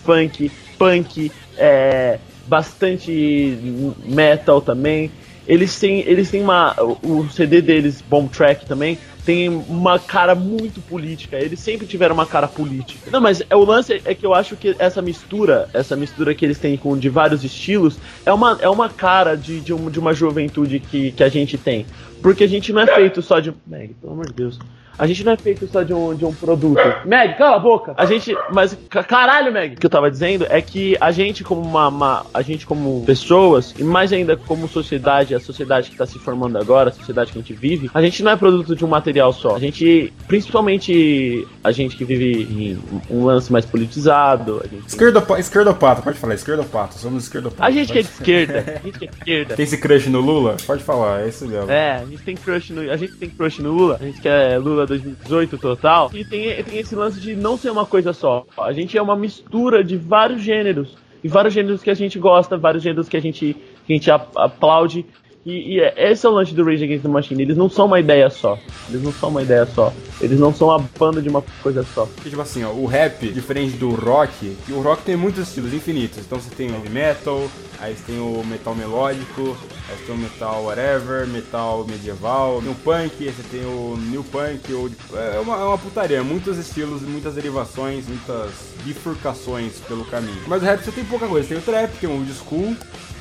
funk, 0.03 0.51
punk, 0.77 1.31
é, 1.57 2.19
bastante 2.47 3.57
metal 4.05 4.61
também. 4.61 5.11
Eles 5.47 5.79
têm, 5.79 5.99
eles 6.01 6.29
têm 6.31 6.41
uma. 6.41 6.75
O 7.03 7.27
CD 7.29 7.61
deles, 7.61 8.01
Bomb 8.01 8.27
Track 8.29 8.65
também, 8.65 8.97
tem 9.25 9.49
uma 9.49 9.97
cara 9.97 10.35
muito 10.35 10.79
política. 10.81 11.37
Eles 11.37 11.59
sempre 11.59 11.87
tiveram 11.87 12.13
uma 12.13 12.27
cara 12.27 12.47
política. 12.47 13.09
Não, 13.11 13.19
mas 13.19 13.41
é, 13.49 13.55
o 13.55 13.65
lance 13.65 14.01
é 14.05 14.13
que 14.13 14.25
eu 14.25 14.33
acho 14.33 14.55
que 14.55 14.75
essa 14.77 15.01
mistura, 15.01 15.67
essa 15.73 15.95
mistura 15.95 16.35
que 16.35 16.45
eles 16.45 16.59
têm 16.59 16.77
com 16.77 16.95
de 16.97 17.09
vários 17.09 17.43
estilos, 17.43 17.97
é 18.25 18.31
uma, 18.31 18.57
é 18.61 18.69
uma 18.69 18.87
cara 18.87 19.35
de, 19.35 19.59
de, 19.59 19.73
um- 19.73 19.89
de 19.89 19.99
uma 19.99 20.13
juventude 20.13 20.79
que, 20.79 21.11
que 21.11 21.23
a 21.23 21.29
gente 21.29 21.57
tem. 21.57 21.85
Porque 22.21 22.43
a 22.43 22.47
gente 22.47 22.71
não 22.71 22.81
é 22.81 22.87
feito 22.87 23.21
só 23.21 23.39
de. 23.39 23.53
Meg, 23.65 23.95
pelo 23.95 24.13
amor 24.13 24.27
de 24.27 24.33
Deus. 24.33 24.59
A 24.97 25.05
gente 25.07 25.23
não 25.23 25.33
é 25.33 25.37
feito 25.37 25.67
só 25.67 25.83
de 25.83 25.93
um, 25.93 26.13
de 26.15 26.25
um 26.25 26.33
produto. 26.33 26.79
Meg, 27.05 27.37
cala 27.37 27.55
a 27.57 27.59
boca! 27.59 27.93
A 27.97 28.05
gente. 28.05 28.35
Mas, 28.51 28.77
ca- 28.89 29.03
caralho, 29.03 29.51
Meg! 29.51 29.75
O 29.75 29.79
que 29.79 29.85
eu 29.85 29.89
tava 29.89 30.09
dizendo 30.09 30.45
é 30.49 30.61
que 30.61 30.95
a 30.99 31.11
gente, 31.11 31.43
como 31.43 31.61
uma. 31.61 31.87
uma- 31.87 32.25
a 32.33 32.41
gente, 32.41 32.65
como 32.65 33.03
pessoas, 33.05 33.73
e 33.77 33.83
mais 33.83 34.11
ainda 34.13 34.35
como 34.37 34.67
sociedade, 34.67 35.35
a 35.35 35.39
sociedade 35.39 35.89
que 35.89 35.97
tá 35.97 36.05
se 36.05 36.17
formando 36.19 36.57
agora, 36.57 36.89
a 36.89 36.93
sociedade 36.93 37.31
que 37.31 37.37
a 37.37 37.41
gente 37.41 37.53
vive, 37.53 37.89
a 37.93 38.01
gente 38.01 38.23
não 38.23 38.31
é 38.31 38.35
produto 38.35 38.75
de 38.75 38.83
um 38.85 38.87
material 38.87 39.31
só. 39.33 39.55
A 39.55 39.59
gente, 39.59 40.11
principalmente 40.27 41.47
a 41.63 41.71
gente 41.71 41.95
que 41.97 42.05
vive 42.05 42.43
em 42.43 42.79
um 43.09 43.25
lance 43.25 43.51
mais 43.51 43.65
politizado, 43.65 44.61
a 44.63 44.67
gente. 44.67 44.87
Esquerdopa- 44.87 45.39
Esquerdopata, 45.39 46.01
pode 46.01 46.17
falar, 46.17 46.33
esquerdopata, 46.35 46.97
somos 46.97 47.23
esquerdopata. 47.23 47.63
A 47.65 47.71
gente 47.71 47.91
que 47.91 47.99
é 47.99 48.01
de 48.01 48.07
esquerda, 48.07 48.59
a 48.81 48.85
gente 48.85 48.99
que 48.99 49.05
é 49.05 49.07
de 49.09 49.15
esquerda. 49.17 49.55
Tem 49.55 49.63
esse 49.63 49.77
crush 49.77 50.07
no 50.09 50.19
Lula? 50.21 50.55
Pode 50.65 50.83
falar, 50.83 51.21
é 51.21 51.27
isso 51.29 51.45
mesmo. 51.47 51.69
É, 51.69 51.97
a 51.97 52.05
gente 52.05 52.21
tem 52.23 52.35
crush 52.35 52.71
no, 52.71 52.81
a 52.91 52.97
gente 52.97 53.13
tem 53.15 53.29
crush 53.29 53.59
no 53.61 53.71
Lula, 53.73 53.97
a 53.99 54.03
gente 54.03 54.21
quer 54.21 54.57
Lula 54.59 54.84
2018 54.85 55.57
total. 55.57 56.09
E 56.13 56.23
tem, 56.25 56.63
tem 56.63 56.79
esse 56.79 56.95
lance 56.95 57.19
de 57.19 57.35
não 57.35 57.57
ser 57.57 57.69
uma 57.71 57.85
coisa 57.85 58.13
só. 58.13 58.45
A 58.57 58.71
gente 58.73 58.97
é 58.97 59.01
uma 59.01 59.15
mistura 59.15 59.83
de 59.83 59.97
vários 59.97 60.41
gêneros. 60.41 60.97
E 61.23 61.27
vários 61.27 61.53
gêneros 61.53 61.81
que 61.81 61.89
a 61.89 61.93
gente 61.95 62.19
gosta, 62.19 62.55
vários 62.57 62.83
gêneros 62.83 63.09
que 63.09 63.17
a 63.17 63.19
gente, 63.21 63.55
que 63.87 63.93
a 63.93 63.95
gente 63.95 64.11
ap- 64.11 64.37
aplaude. 64.37 65.05
E, 65.45 65.75
e 65.75 65.79
é- 65.79 66.11
esse 66.11 66.25
é 66.25 66.29
o 66.29 66.31
lance 66.31 66.53
do 66.55 66.63
Rage 66.63 66.83
Against 66.83 67.03
the 67.03 67.07
Machine. 67.07 67.43
Eles 67.43 67.55
não 67.55 67.69
são 67.69 67.85
uma 67.85 67.99
ideia 67.99 68.29
só. 68.31 68.57
Eles 68.89 69.03
não 69.03 69.13
são 69.13 69.29
uma 69.29 69.43
ideia 69.43 69.65
só. 69.67 69.93
Eles 70.19 70.39
não 70.39 70.51
são 70.51 70.71
a 70.71 70.79
banda 70.79 71.21
de 71.21 71.29
uma 71.29 71.43
coisa 71.61 71.85
só. 71.93 72.09
Tipo 72.23 72.41
assim, 72.41 72.63
ó, 72.63 72.71
o 72.71 72.87
rap, 72.87 73.27
diferente 73.29 73.77
do 73.77 73.91
rock, 73.91 74.57
o 74.69 74.81
rock 74.81 75.03
tem 75.03 75.15
muitos 75.15 75.47
estilos 75.47 75.71
infinitos. 75.71 76.17
Então 76.17 76.39
você 76.39 76.49
tem 76.55 76.71
o 76.71 76.73
heavy 76.73 76.89
metal, 76.89 77.47
aí 77.79 77.93
você 77.95 78.13
tem 78.13 78.19
o 78.19 78.43
metal 78.43 78.73
melódico, 78.73 79.55
aí 79.87 79.95
você 79.97 80.05
tem 80.07 80.15
o 80.15 80.17
metal 80.17 80.63
whatever, 80.63 81.27
metal 81.27 81.85
medieval, 81.87 82.57
o 82.57 82.75
punk, 82.83 83.11
aí 83.19 83.31
você 83.31 83.43
tem 83.51 83.65
o 83.65 83.95
new 84.09 84.23
punk, 84.23 84.73
ou 84.73 84.89
é 85.15 85.39
uma, 85.39 85.57
é 85.57 85.63
uma 85.63 85.77
putaria, 85.77 86.23
muitos 86.23 86.57
estilos, 86.57 87.03
muitas 87.03 87.35
derivações, 87.35 88.07
muitas 88.07 88.49
bifurcações 88.83 89.73
pelo 89.87 90.05
caminho. 90.05 90.41
Mas 90.47 90.63
o 90.63 90.65
rap 90.65 90.83
você 90.83 90.91
tem 90.91 91.05
pouca 91.05 91.27
coisa, 91.27 91.47
tem 91.47 91.57
o 91.57 91.61
trap, 91.61 91.91
tem 91.99 92.09
o 92.09 92.13
old 92.13 92.33
school, 92.33 92.75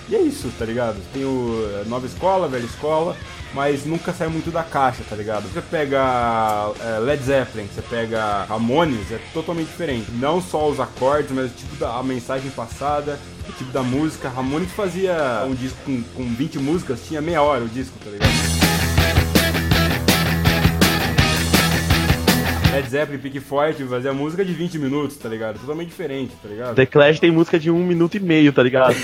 e 0.08 0.14
é 0.14 0.20
isso, 0.20 0.52
tá 0.58 0.64
ligado? 0.64 0.96
Tem 1.12 1.24
o 1.24 1.70
eh, 1.80 1.84
nova 1.86 2.06
escola, 2.06 2.46
velha 2.46 2.64
escola, 2.64 3.16
mas 3.54 3.86
nunca 3.86 4.12
sai 4.12 4.28
muito 4.28 4.50
da 4.50 4.62
caixa, 4.62 5.02
tá 5.08 5.16
ligado? 5.16 5.44
Você 5.52 5.62
pega 5.62 6.72
eh, 6.80 6.98
Led 7.00 7.22
Zeppelin, 7.22 7.66
você 7.66 7.80
pega 7.82 8.44
Ramones, 8.44 9.10
é 9.10 9.18
totalmente 9.32 9.68
diferente. 9.68 10.10
Não 10.12 10.42
só 10.42 10.68
os 10.68 10.78
acordes, 10.78 11.30
mas 11.30 11.50
o 11.50 11.54
tipo 11.54 11.76
da 11.76 11.96
a 11.96 12.02
mensagem 12.02 12.50
passada, 12.50 13.18
o 13.48 13.52
tipo 13.52 13.70
da 13.72 13.82
música. 13.82 14.28
Ramones 14.28 14.72
fazia 14.72 15.44
um 15.46 15.54
disco 15.54 15.78
com, 15.84 16.02
com 16.14 16.34
20 16.34 16.58
músicas, 16.58 17.00
tinha 17.06 17.22
meia 17.22 17.40
hora 17.42 17.64
o 17.64 17.68
disco, 17.68 17.96
tá 18.04 18.10
ligado? 18.10 18.53
Led 22.74 22.88
Zeppelin, 22.88 23.18
Pink 23.20 23.38
Floyd 23.38 23.84
fazia 23.84 24.12
música 24.12 24.44
de 24.44 24.52
20 24.52 24.80
minutos, 24.80 25.16
tá 25.16 25.28
ligado? 25.28 25.60
Totalmente 25.60 25.90
diferente, 25.90 26.32
tá 26.42 26.48
ligado? 26.48 26.74
The 26.74 26.84
Clash 26.84 27.20
tem 27.20 27.30
música 27.30 27.56
de 27.56 27.70
um 27.70 27.86
minuto 27.86 28.16
e 28.16 28.20
meio, 28.20 28.52
tá 28.52 28.64
ligado? 28.64 28.96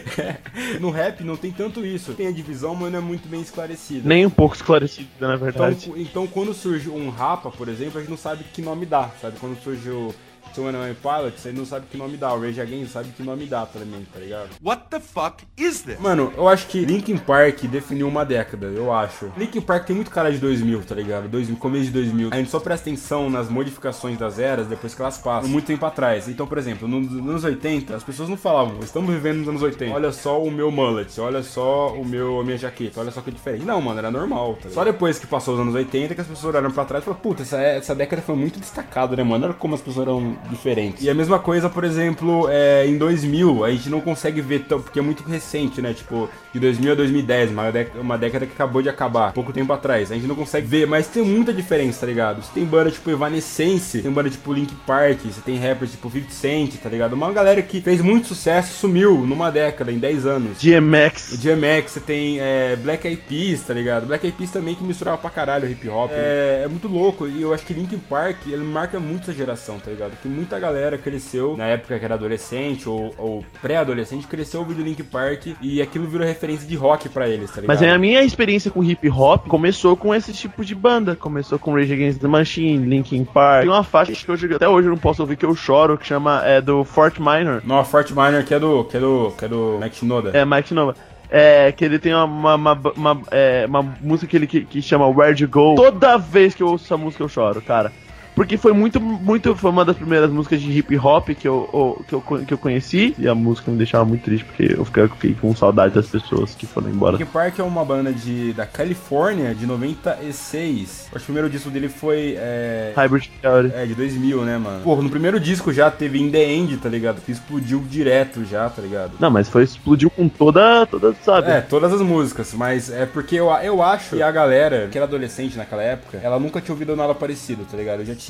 no 0.80 0.88
rap 0.88 1.22
não 1.22 1.36
tem 1.36 1.52
tanto 1.52 1.84
isso. 1.84 2.14
Tem 2.14 2.28
a 2.28 2.32
divisão, 2.32 2.74
mas 2.74 2.90
não 2.90 3.00
é 3.00 3.02
muito 3.02 3.28
bem 3.28 3.42
esclarecida. 3.42 4.08
Nem 4.08 4.24
um 4.24 4.30
pouco 4.30 4.54
esclarecido, 4.56 5.08
na 5.20 5.34
Então, 5.34 5.38
verdade. 5.38 5.92
então, 5.96 6.26
quando 6.26 6.54
surge 6.54 6.88
um 6.88 7.10
Rapa, 7.10 7.50
por 7.50 7.68
exemplo, 7.68 7.98
a 7.98 8.00
gente 8.00 8.10
não 8.10 8.16
sabe 8.16 8.42
que 8.54 8.62
nome 8.62 8.86
dá, 8.86 9.10
sabe? 9.20 9.36
Quando 9.38 9.62
surge 9.62 9.90
o 9.90 10.14
Two 10.54 10.68
Enemy 10.68 10.94
Pilots, 10.94 11.44
a 11.46 11.48
gente 11.50 11.58
não 11.58 11.66
sabe 11.66 11.86
que 11.90 11.96
nome 11.96 12.16
dá. 12.16 12.32
O 12.32 12.40
Rage 12.40 12.60
Against 12.60 12.92
sabe 12.92 13.08
que 13.10 13.22
nome 13.22 13.46
dá 13.46 13.66
também, 13.66 14.06
tá 14.12 14.20
ligado? 14.20 14.50
What 14.62 14.84
the 14.90 15.00
fuck 15.00 15.44
is 15.56 15.82
this? 15.82 15.98
Mano, 15.98 16.32
eu 16.36 16.48
acho 16.48 16.66
que 16.66 16.84
Linkin 16.84 17.16
Park 17.18 17.62
definiu 17.64 18.06
uma 18.08 18.24
década, 18.24 18.66
eu 18.66 18.92
acho. 18.92 19.32
Linkin 19.36 19.60
Park 19.60 19.86
tem 19.86 19.96
muito 19.96 20.10
cara 20.10 20.30
de 20.30 20.38
2000, 20.38 20.82
tá 20.84 20.94
ligado? 20.94 21.28
2000, 21.28 21.56
começo 21.56 21.84
de 21.86 21.90
2000. 21.92 22.28
A 22.32 22.36
gente 22.36 22.50
só 22.50 22.60
presta 22.60 22.88
atenção 22.88 23.28
nas 23.30 23.48
modificações 23.48 24.18
das 24.18 24.38
eras 24.38 24.66
depois 24.66 24.94
que 24.94 25.00
elas 25.02 25.18
passam, 25.18 25.48
muito 25.50 25.66
tempo 25.66 25.84
atrás. 25.86 26.28
Então, 26.28 26.46
por 26.46 26.58
exemplo, 26.58 26.86
no- 26.86 27.00
nos 27.00 27.28
anos 27.30 27.44
80, 27.44 27.96
as 27.96 28.02
pessoas 28.04 28.28
não 28.28 28.36
falavam, 28.36 28.78
estamos 28.80 29.12
vivendo 29.12 29.38
nos 29.38 29.48
anos 29.48 29.62
80. 29.62 29.92
Olha 29.94 30.12
só 30.12 30.42
o 30.42 30.50
meu 30.50 30.70
mullet, 30.70 31.20
olha 31.20 31.42
só 31.42 31.92
o 31.94 32.04
meu, 32.04 32.40
a 32.40 32.44
minha 32.44 32.58
jaqueta, 32.58 33.00
olha 33.00 33.10
só 33.10 33.20
que 33.20 33.30
diferente. 33.30 33.64
Não, 33.64 33.80
mano, 33.80 33.98
era 33.98 34.10
normal, 34.10 34.56
tá? 34.62 34.68
Só 34.70 34.84
depois 34.84 35.18
que 35.18 35.26
passou 35.26 35.54
os 35.54 35.60
anos 35.60 35.74
80 35.74 36.14
que 36.14 36.20
as 36.20 36.26
pessoas 36.26 36.54
olharam 36.54 36.70
pra 36.70 36.84
trás 36.84 37.02
e 37.02 37.04
falaram, 37.04 37.22
puta, 37.22 37.42
essa, 37.42 37.58
essa 37.60 37.94
década 37.94 38.22
foi 38.22 38.34
muito 38.36 38.60
destacada, 38.60 39.16
né, 39.16 39.22
mano? 39.22 39.46
Olha 39.46 39.54
como 39.54 39.74
as 39.74 39.80
pessoas 39.80 40.06
eram 40.06 40.36
diferentes. 40.48 41.02
E 41.02 41.10
a 41.10 41.14
mesma 41.14 41.38
coisa, 41.38 41.68
por 41.68 41.84
exemplo, 41.84 42.48
é, 42.48 42.86
em 42.86 42.96
2000, 42.98 43.64
a 43.64 43.70
gente 43.70 43.88
não 43.88 44.00
consegue 44.00 44.40
ver 44.40 44.60
tão, 44.60 44.80
porque 44.80 44.98
é 44.98 45.02
muito 45.02 45.22
recente, 45.22 45.80
né? 45.80 45.92
Tipo, 45.92 46.28
de 46.54 46.60
2000 46.60 46.92
a 46.92 46.94
2010, 46.94 47.50
uma 47.50 47.72
década, 47.72 48.00
uma 48.00 48.16
década 48.16 48.46
que 48.46 48.52
acabou 48.52 48.80
de 48.80 48.88
acabar, 48.88 49.32
pouco 49.32 49.52
tempo 49.52 49.72
atrás. 49.72 50.12
A 50.12 50.14
gente 50.14 50.28
não 50.28 50.36
consegue 50.36 50.66
ver, 50.68 50.86
mas 50.86 51.08
tem 51.08 51.24
muita 51.24 51.52
diferença, 51.52 52.00
tá 52.00 52.06
ligado? 52.06 52.42
Você 52.42 52.52
tem 52.54 52.64
banda 52.64 52.92
tipo 52.92 53.10
Evanescence, 53.10 54.00
tem 54.00 54.10
banda 54.10 54.30
tipo 54.30 54.52
Link 54.52 54.72
Park, 54.86 55.18
você 55.24 55.40
tem 55.40 55.58
rappers 55.58 55.90
tipo 55.90 56.08
50 56.08 56.30
Cent, 56.30 56.76
tá 56.80 56.88
ligado? 56.88 57.14
Uma 57.14 57.32
galera 57.32 57.60
que 57.60 57.80
fez 57.80 58.00
muito 58.00 58.28
sucesso, 58.28 58.78
sumiu 58.78 59.26
numa 59.26 59.50
década, 59.50 59.90
em 59.90 59.98
10 59.98 60.26
anos. 60.26 60.58
DMX. 60.60 61.38
DMX, 61.38 61.90
você 61.90 62.00
tem 62.00 62.38
é, 62.40 62.76
Black 62.76 63.04
Eyed 63.04 63.22
Peas, 63.28 63.62
tá 63.62 63.74
ligado? 63.74 64.06
Black 64.06 64.24
Eyed 64.24 64.38
Peas 64.38 64.52
também 64.52 64.76
que 64.76 64.84
misturava 64.84 65.18
pra 65.18 65.30
caralho 65.30 65.68
hip 65.68 65.88
hop. 65.88 66.12
É, 66.12 66.62
é 66.64 66.68
muito 66.68 66.86
louco 66.86 67.26
e 67.26 67.42
eu 67.42 67.52
acho 67.52 67.66
que 67.66 67.74
Linkin 67.74 67.98
Park, 67.98 68.46
ele 68.46 68.62
marca 68.62 69.00
muito 69.00 69.22
essa 69.22 69.32
geração, 69.32 69.80
tá 69.80 69.90
ligado? 69.90 70.12
Que 70.22 70.28
muita 70.28 70.56
galera 70.60 70.96
cresceu 70.96 71.56
na 71.56 71.66
época 71.66 71.98
que 71.98 72.04
era 72.04 72.14
adolescente 72.14 72.88
ou, 72.88 73.12
ou 73.18 73.44
pré-adolescente, 73.60 74.28
cresceu 74.28 74.60
ouvindo 74.60 74.82
Linkin 74.82 75.02
Park 75.02 75.48
e 75.60 75.82
aquilo 75.82 76.06
virou 76.06 76.24
referência 76.24 76.43
de 76.46 76.76
rock 76.76 77.08
pra 77.08 77.28
eles, 77.28 77.50
tá 77.50 77.60
ligado? 77.60 77.68
Mas 77.68 77.82
a 77.82 77.98
minha 77.98 78.22
experiência 78.22 78.70
com 78.70 78.82
hip 78.82 79.08
hop 79.08 79.46
começou 79.46 79.96
com 79.96 80.14
esse 80.14 80.32
tipo 80.32 80.64
de 80.64 80.74
banda. 80.74 81.16
Começou 81.16 81.58
com 81.58 81.74
Rage 81.74 81.92
Against 81.92 82.20
the 82.20 82.28
Machine, 82.28 82.86
Linkin 82.86 83.24
Park. 83.24 83.62
Tem 83.62 83.70
uma 83.70 83.84
faixa 83.84 84.12
que 84.12 84.30
hoje, 84.30 84.54
até 84.54 84.68
hoje 84.68 84.88
eu 84.88 84.90
não 84.90 84.98
posso 84.98 85.22
ouvir 85.22 85.36
que 85.36 85.44
eu 85.44 85.54
choro, 85.54 85.98
que 85.98 86.06
chama 86.06 86.42
é 86.44 86.60
do 86.60 86.84
Fort 86.84 87.18
Minor. 87.18 87.62
Não, 87.64 87.78
a 87.78 87.84
Fort 87.84 88.10
Minor 88.10 88.42
que 88.44 88.54
é 88.54 88.58
do. 88.58 88.84
que 88.84 88.96
é 88.96 89.00
do. 89.00 89.32
que 89.36 89.44
é 89.44 89.48
do 89.48 89.78
Mac 89.80 89.92
Shinoda. 89.94 90.30
É, 90.32 90.44
Mike 90.44 90.74
Nova. 90.74 90.94
É, 91.30 91.72
que 91.72 91.84
ele 91.84 91.98
tem 91.98 92.14
uma, 92.14 92.24
uma, 92.24 92.54
uma, 92.54 92.92
uma, 92.96 93.22
é, 93.30 93.64
uma 93.66 93.82
música 94.00 94.28
que 94.28 94.36
ele 94.36 94.46
que, 94.46 94.64
que 94.64 94.82
chama 94.82 95.08
Where'd 95.08 95.42
You 95.42 95.48
Go. 95.48 95.74
Toda 95.74 96.16
vez 96.16 96.54
que 96.54 96.62
eu 96.62 96.68
ouço 96.68 96.84
essa 96.84 96.96
música 96.96 97.24
eu 97.24 97.28
choro, 97.28 97.60
cara. 97.60 97.90
Porque 98.34 98.56
foi 98.56 98.72
muito, 98.72 99.00
muito. 99.00 99.54
Foi 99.54 99.70
uma 99.70 99.84
das 99.84 99.96
primeiras 99.96 100.30
músicas 100.30 100.60
de 100.60 100.70
hip 100.76 100.96
hop 100.98 101.28
que 101.30 101.46
eu, 101.46 101.68
eu- 101.72 102.04
que 102.06 102.14
eu, 102.14 102.20
que 102.46 102.54
eu 102.54 102.58
conheci. 102.58 103.14
E 103.18 103.28
a 103.28 103.34
música 103.34 103.70
me 103.70 103.76
deixava 103.78 104.04
muito 104.04 104.22
triste, 104.24 104.44
porque 104.44 104.74
eu 104.76 104.84
fiquei, 104.84 105.02
eu 105.04 105.08
fiquei 105.08 105.34
com 105.34 105.54
saudade 105.54 105.94
das 105.94 106.06
pessoas 106.08 106.54
que 106.54 106.66
foram 106.66 106.90
embora. 106.90 107.16
Linkin 107.16 107.30
Park 107.30 107.58
é 107.58 107.62
uma 107.62 107.84
banda 107.84 108.12
de, 108.12 108.52
da 108.52 108.66
Califórnia 108.66 109.54
de 109.54 109.66
96. 109.66 111.06
Acho 111.06 111.10
que 111.12 111.16
o 111.16 111.24
primeiro 111.24 111.48
disco 111.50 111.70
dele 111.70 111.88
foi. 111.88 112.34
É, 112.36 112.92
Hybrid 112.96 113.28
Theory. 113.40 113.72
É, 113.74 113.86
de 113.86 113.94
2000, 113.94 114.44
né, 114.44 114.58
mano? 114.58 114.80
Porra, 114.82 115.02
no 115.02 115.10
primeiro 115.10 115.38
disco 115.38 115.72
já 115.72 115.90
teve 115.90 116.20
In 116.20 116.30
The 116.30 116.44
End, 116.44 116.76
tá 116.78 116.88
ligado? 116.88 117.20
Que 117.20 117.30
explodiu 117.32 117.80
direto 117.88 118.44
já, 118.44 118.68
tá 118.68 118.82
ligado? 118.82 119.12
Não, 119.20 119.30
mas 119.30 119.48
foi 119.48 119.62
explodiu 119.62 120.10
com 120.10 120.28
toda, 120.28 120.86
toda 120.86 121.14
sabe? 121.24 121.50
É, 121.50 121.60
todas 121.60 121.92
as 121.92 122.00
músicas, 122.00 122.52
mas 122.54 122.90
é 122.90 123.06
porque 123.06 123.36
eu, 123.36 123.48
eu 123.62 123.82
acho 123.82 124.16
que 124.16 124.22
a 124.22 124.30
galera 124.30 124.88
que 124.90 124.98
era 124.98 125.06
adolescente 125.06 125.56
naquela 125.56 125.82
época, 125.82 126.18
ela 126.22 126.38
nunca 126.40 126.60
tinha 126.60 126.72
ouvido 126.74 126.96
nada 126.96 127.14
parecido, 127.14 127.64
tá 127.70 127.76
ligado? 127.76 128.04
Já 128.04 128.14
tinha 128.14 128.23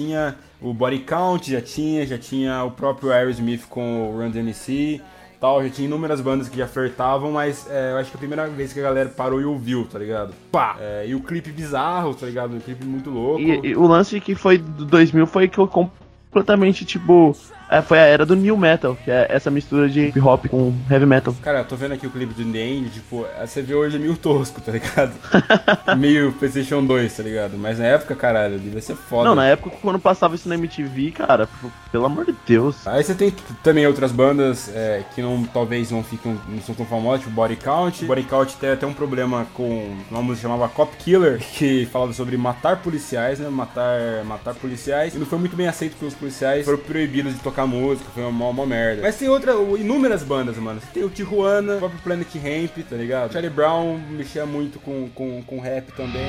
o 0.61 0.73
Body 0.73 1.01
Count, 1.01 1.51
já 1.51 1.61
tinha, 1.61 2.07
já 2.07 2.19
tinha 2.19 2.65
o 2.65 2.71
próprio 2.71 3.13
Aerosmith 3.13 3.67
com 3.69 4.09
o 4.09 4.19
Run 4.19 4.31
DMC, 4.31 5.01
tal, 5.41 5.63
já 5.63 5.71
tinha 5.71 5.87
inúmeras 5.87 6.21
bandas 6.21 6.49
que 6.49 6.57
já 6.57 6.67
flertavam, 6.67 7.33
mas 7.33 7.69
é, 7.71 7.93
eu 7.93 7.99
acho 7.99 8.11
que 8.11 8.17
é 8.17 8.19
a 8.19 8.19
primeira 8.19 8.49
vez 8.49 8.73
que 8.73 8.81
a 8.81 8.83
galera 8.83 9.09
parou 9.11 9.41
e 9.41 9.45
ouviu, 9.45 9.85
tá 9.85 9.99
ligado? 9.99 10.33
Pá! 10.51 10.77
É, 10.81 11.05
e 11.07 11.15
o 11.15 11.21
clipe 11.21 11.51
bizarro, 11.51 12.15
tá 12.15 12.27
ligado? 12.27 12.55
Um 12.57 12.61
clipe 12.61 12.85
muito 12.85 13.11
louco. 13.11 13.41
E, 13.41 13.61
e 13.69 13.77
o 13.77 13.87
lance 13.87 14.19
que 14.21 14.35
foi 14.35 14.57
do 14.57 14.87
2000 14.87 15.27
foi 15.27 15.47
que 15.47 15.59
eu 15.59 15.69
completamente, 15.69 16.85
tipo, 16.85 17.37
é, 17.71 17.83
foi 17.83 17.99
a 17.99 18.03
era 18.03 18.27
do 18.27 18.37
new 18.37 18.57
metal, 18.57 18.97
que 19.05 19.11
é 19.11 19.27
essa 19.31 19.51
mistura 19.51 19.89
de 19.89 20.09
hip 20.09 20.21
hop 20.21 20.47
com 20.47 20.75
heavy 20.91 21.07
metal. 21.07 21.35
Cara, 21.43 21.61
eu 21.61 21.65
tô 21.65 21.77
vendo 21.77 21.93
aqui 21.93 22.07
o 22.07 22.11
clipe 22.11 22.35
do 22.35 22.57
End, 22.57 22.91
tipo, 22.91 23.27
você 23.41 23.63
vê 23.63 23.75
hoje 23.75 23.97
é 23.97 23.99
meio 23.99 24.17
tosco, 24.17 24.61
tá 24.61 24.73
ligado? 24.73 25.13
meio 25.97 26.33
PlayStation 26.33 26.85
2, 26.85 27.17
tá 27.17 27.23
ligado? 27.23 27.57
Mas 27.57 27.79
na 27.79 27.87
época, 27.87 28.15
caralho, 28.15 28.59
devia 28.59 28.81
ser 28.81 28.97
foda. 28.97 29.29
Não, 29.29 29.35
na 29.35 29.47
época 29.47 29.77
quando 29.81 29.99
passava 29.99 30.35
isso 30.35 30.49
na 30.49 30.55
MTV, 30.55 31.13
cara, 31.13 31.49
pelo 31.91 32.07
amor 32.07 32.27
de 32.27 32.35
Deus. 32.47 32.87
Aí 32.87 33.03
você 33.03 33.15
tem 33.15 33.33
também 33.63 33.87
outras 33.87 34.13
bandas 34.13 34.71
é, 34.75 35.03
que 35.15 35.23
não, 35.23 35.45
talvez 35.45 35.91
não 35.91 36.03
ficam, 36.03 36.39
não 36.49 36.61
são 36.61 36.75
tão 36.75 36.87
famosas, 36.87 37.21
tipo 37.21 37.33
Body 37.33 37.57
Count. 37.57 38.05
Body 38.05 38.25
Count 38.25 38.57
tem 38.57 38.71
até 38.71 38.87
um 38.87 38.95
problema 38.95 39.47
com 39.55 39.97
uma 40.11 40.23
música 40.23 40.49
chamada 40.49 40.69
Cop 40.73 40.95
Killer, 40.97 41.39
que 41.57 41.87
falava 41.87 42.13
sobre 42.13 42.37
matar 42.37 42.83
policiais, 42.83 43.39
né? 43.39 43.49
Matar, 43.49 44.25
matar 44.25 44.55
policiais. 44.55 45.15
E 45.15 45.19
não 45.19 45.27
foi 45.27 45.39
muito 45.39 45.57
bem 45.57 45.67
aceito 45.67 45.97
pelos 45.97 46.15
policiais, 46.15 46.65
foram 46.65 46.79
proibidos 46.79 47.35
de 47.35 47.41
tocar 47.41 47.54
música, 47.63 48.09
foi 48.13 48.25
uma, 48.25 48.49
uma 48.49 48.67
merda. 48.67 49.03
Mas 49.03 49.17
tem 49.17 49.29
outra, 49.29 49.53
inúmeras 49.79 50.23
bandas, 50.23 50.57
mano. 50.57 50.81
Você 50.81 50.87
tem 50.93 51.05
o 51.05 51.09
Tijuana, 51.09 51.77
o 51.77 51.79
próprio 51.79 52.01
Planet 52.03 52.35
Ramp, 52.35 52.85
tá 52.89 52.97
ligado? 52.97 53.33
Charlie 53.33 53.51
Brown 53.51 53.99
mexia 54.11 54.45
muito 54.45 54.81
com, 54.81 55.09
com, 55.15 55.43
com 55.43 55.61
rap 55.61 55.93
também. 55.93 56.27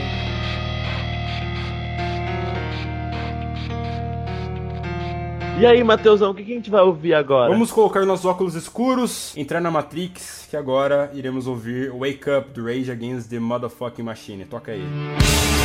E 5.58 5.66
aí, 5.66 5.82
Matheusão, 5.84 6.32
o 6.32 6.36
que, 6.36 6.44
que 6.44 6.52
a 6.52 6.56
gente 6.56 6.70
vai 6.70 6.82
ouvir 6.82 7.14
agora? 7.14 7.50
Vamos 7.50 7.72
colocar 7.72 8.06
nossos 8.06 8.26
óculos 8.26 8.56
escuros, 8.56 9.36
entrar 9.38 9.62
na 9.62 9.72
Matrix, 9.72 10.46
que 10.50 10.58
agora 10.58 11.10
iremos 11.14 11.48
ouvir 11.48 11.92
Wake 11.92 12.30
Up 12.30 12.52
do 12.52 12.66
Rage 12.66 12.92
Against 12.92 13.30
the 13.30 13.40
Motherfucking 13.40 14.04
Machine. 14.04 14.44
Toca 14.44 14.74
aí. 14.74 14.84
to 15.26 15.65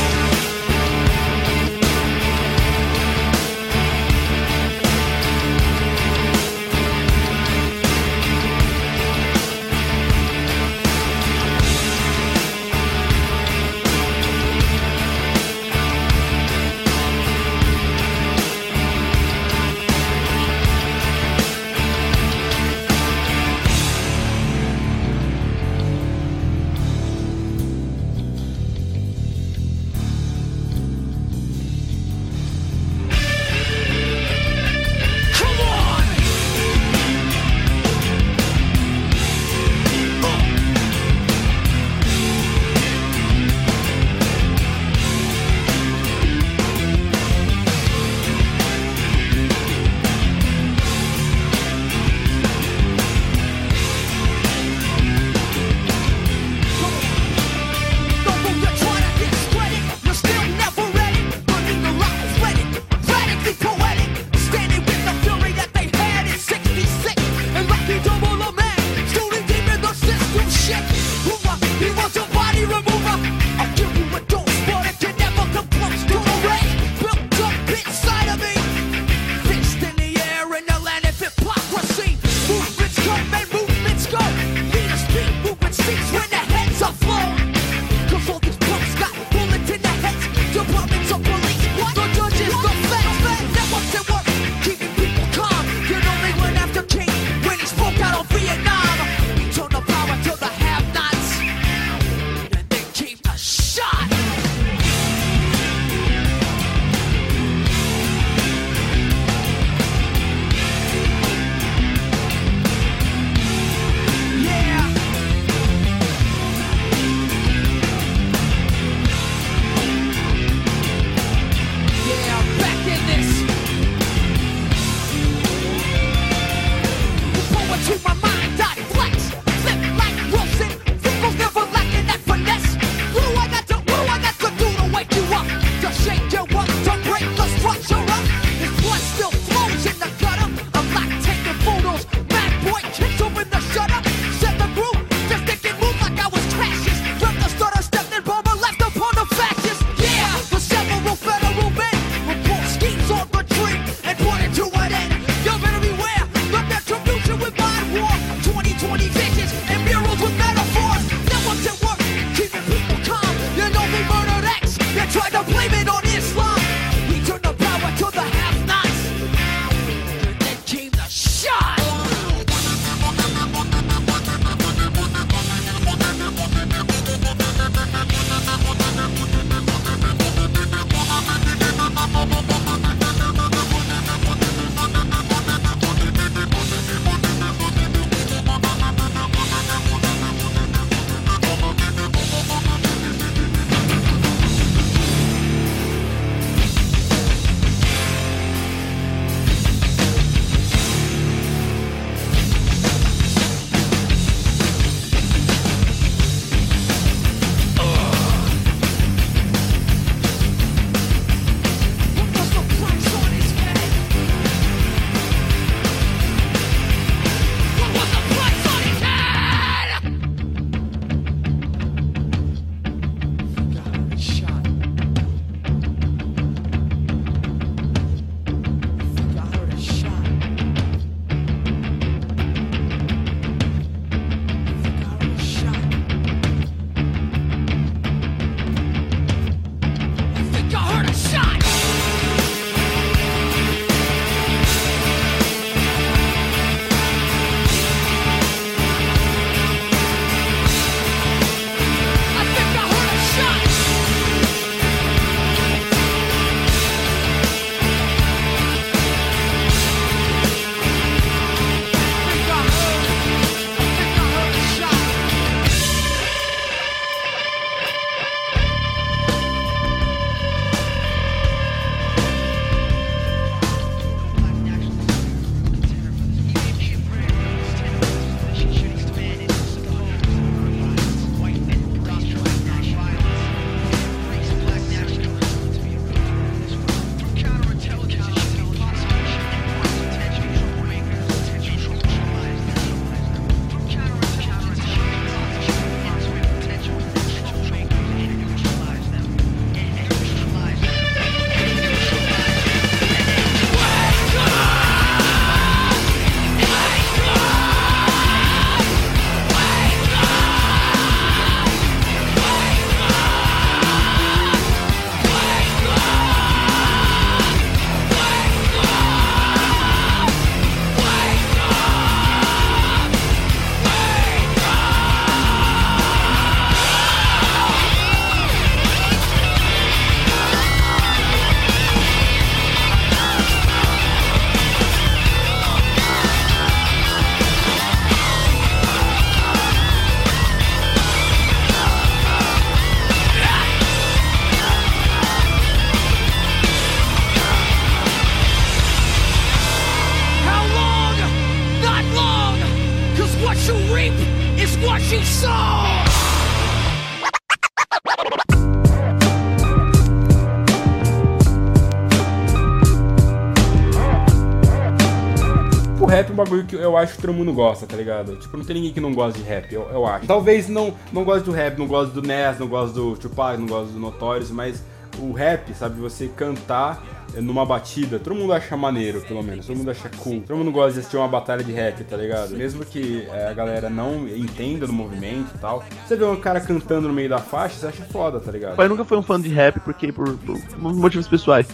rap 366.11 366.29
é 366.29 366.33
um 366.33 366.35
bagulho 366.35 366.65
que 366.65 366.75
eu 366.75 366.97
acho 366.97 367.15
que 367.15 367.21
todo 367.21 367.33
mundo 367.33 367.53
gosta, 367.53 367.87
tá 367.87 367.95
ligado? 367.95 368.35
Tipo, 368.35 368.57
não 368.57 368.65
tem 368.65 368.75
ninguém 368.75 368.91
que 368.91 368.99
não 368.99 369.13
gosta 369.13 369.39
de 369.39 369.45
rap, 369.45 369.73
eu, 369.73 369.89
eu 369.91 370.05
acho. 370.05 370.27
Talvez 370.27 370.67
não, 370.67 370.93
não 371.11 371.23
goste 371.23 371.45
do 371.45 371.51
rap, 371.51 371.77
não 371.77 371.87
goste 371.87 372.13
do 372.13 372.21
Nes, 372.21 372.59
não 372.59 372.67
goste 372.67 372.93
do 372.93 373.15
Tupac, 373.15 373.57
não 373.57 373.65
goste 373.65 373.93
do 373.93 373.99
Notorious, 373.99 374.51
mas 374.51 374.83
o 375.19 375.31
rap, 375.31 375.73
sabe, 375.73 375.99
você 376.01 376.27
cantar 376.27 377.01
numa 377.35 377.65
batida, 377.65 378.19
todo 378.19 378.35
mundo 378.35 378.51
acha 378.51 378.75
maneiro, 378.75 379.21
pelo 379.21 379.41
menos. 379.41 379.65
Todo 379.65 379.77
mundo 379.77 379.89
acha 379.89 380.09
cool. 380.17 380.41
Todo 380.41 380.57
mundo 380.57 380.71
gosta 380.71 380.93
de 380.93 380.99
assistir 380.99 381.15
uma 381.15 381.29
batalha 381.29 381.63
de 381.63 381.71
rap, 381.71 382.03
tá 382.03 382.17
ligado? 382.17 382.57
Mesmo 382.57 382.83
que 382.83 383.25
é, 383.31 383.47
a 383.47 383.53
galera 383.53 383.89
não 383.89 384.27
entenda 384.27 384.85
do 384.85 384.91
movimento 384.91 385.49
e 385.55 385.57
tal. 385.57 385.81
Você 386.05 386.17
vê 386.17 386.25
um 386.25 386.35
cara 386.35 386.59
cantando 386.59 387.07
no 387.07 387.13
meio 387.13 387.29
da 387.29 387.37
faixa, 387.37 387.75
você 387.75 387.87
acha 387.87 388.03
foda, 388.03 388.37
tá 388.39 388.51
ligado? 388.51 388.71
Meu 388.71 388.77
pai 388.77 388.89
nunca 388.89 389.05
foi 389.05 389.17
um 389.17 389.23
fã 389.23 389.39
de 389.39 389.47
rap 389.47 389.79
porque 389.79 390.11
por, 390.11 390.37
por 390.39 390.59
motivos 390.77 391.27
pessoais. 391.27 391.67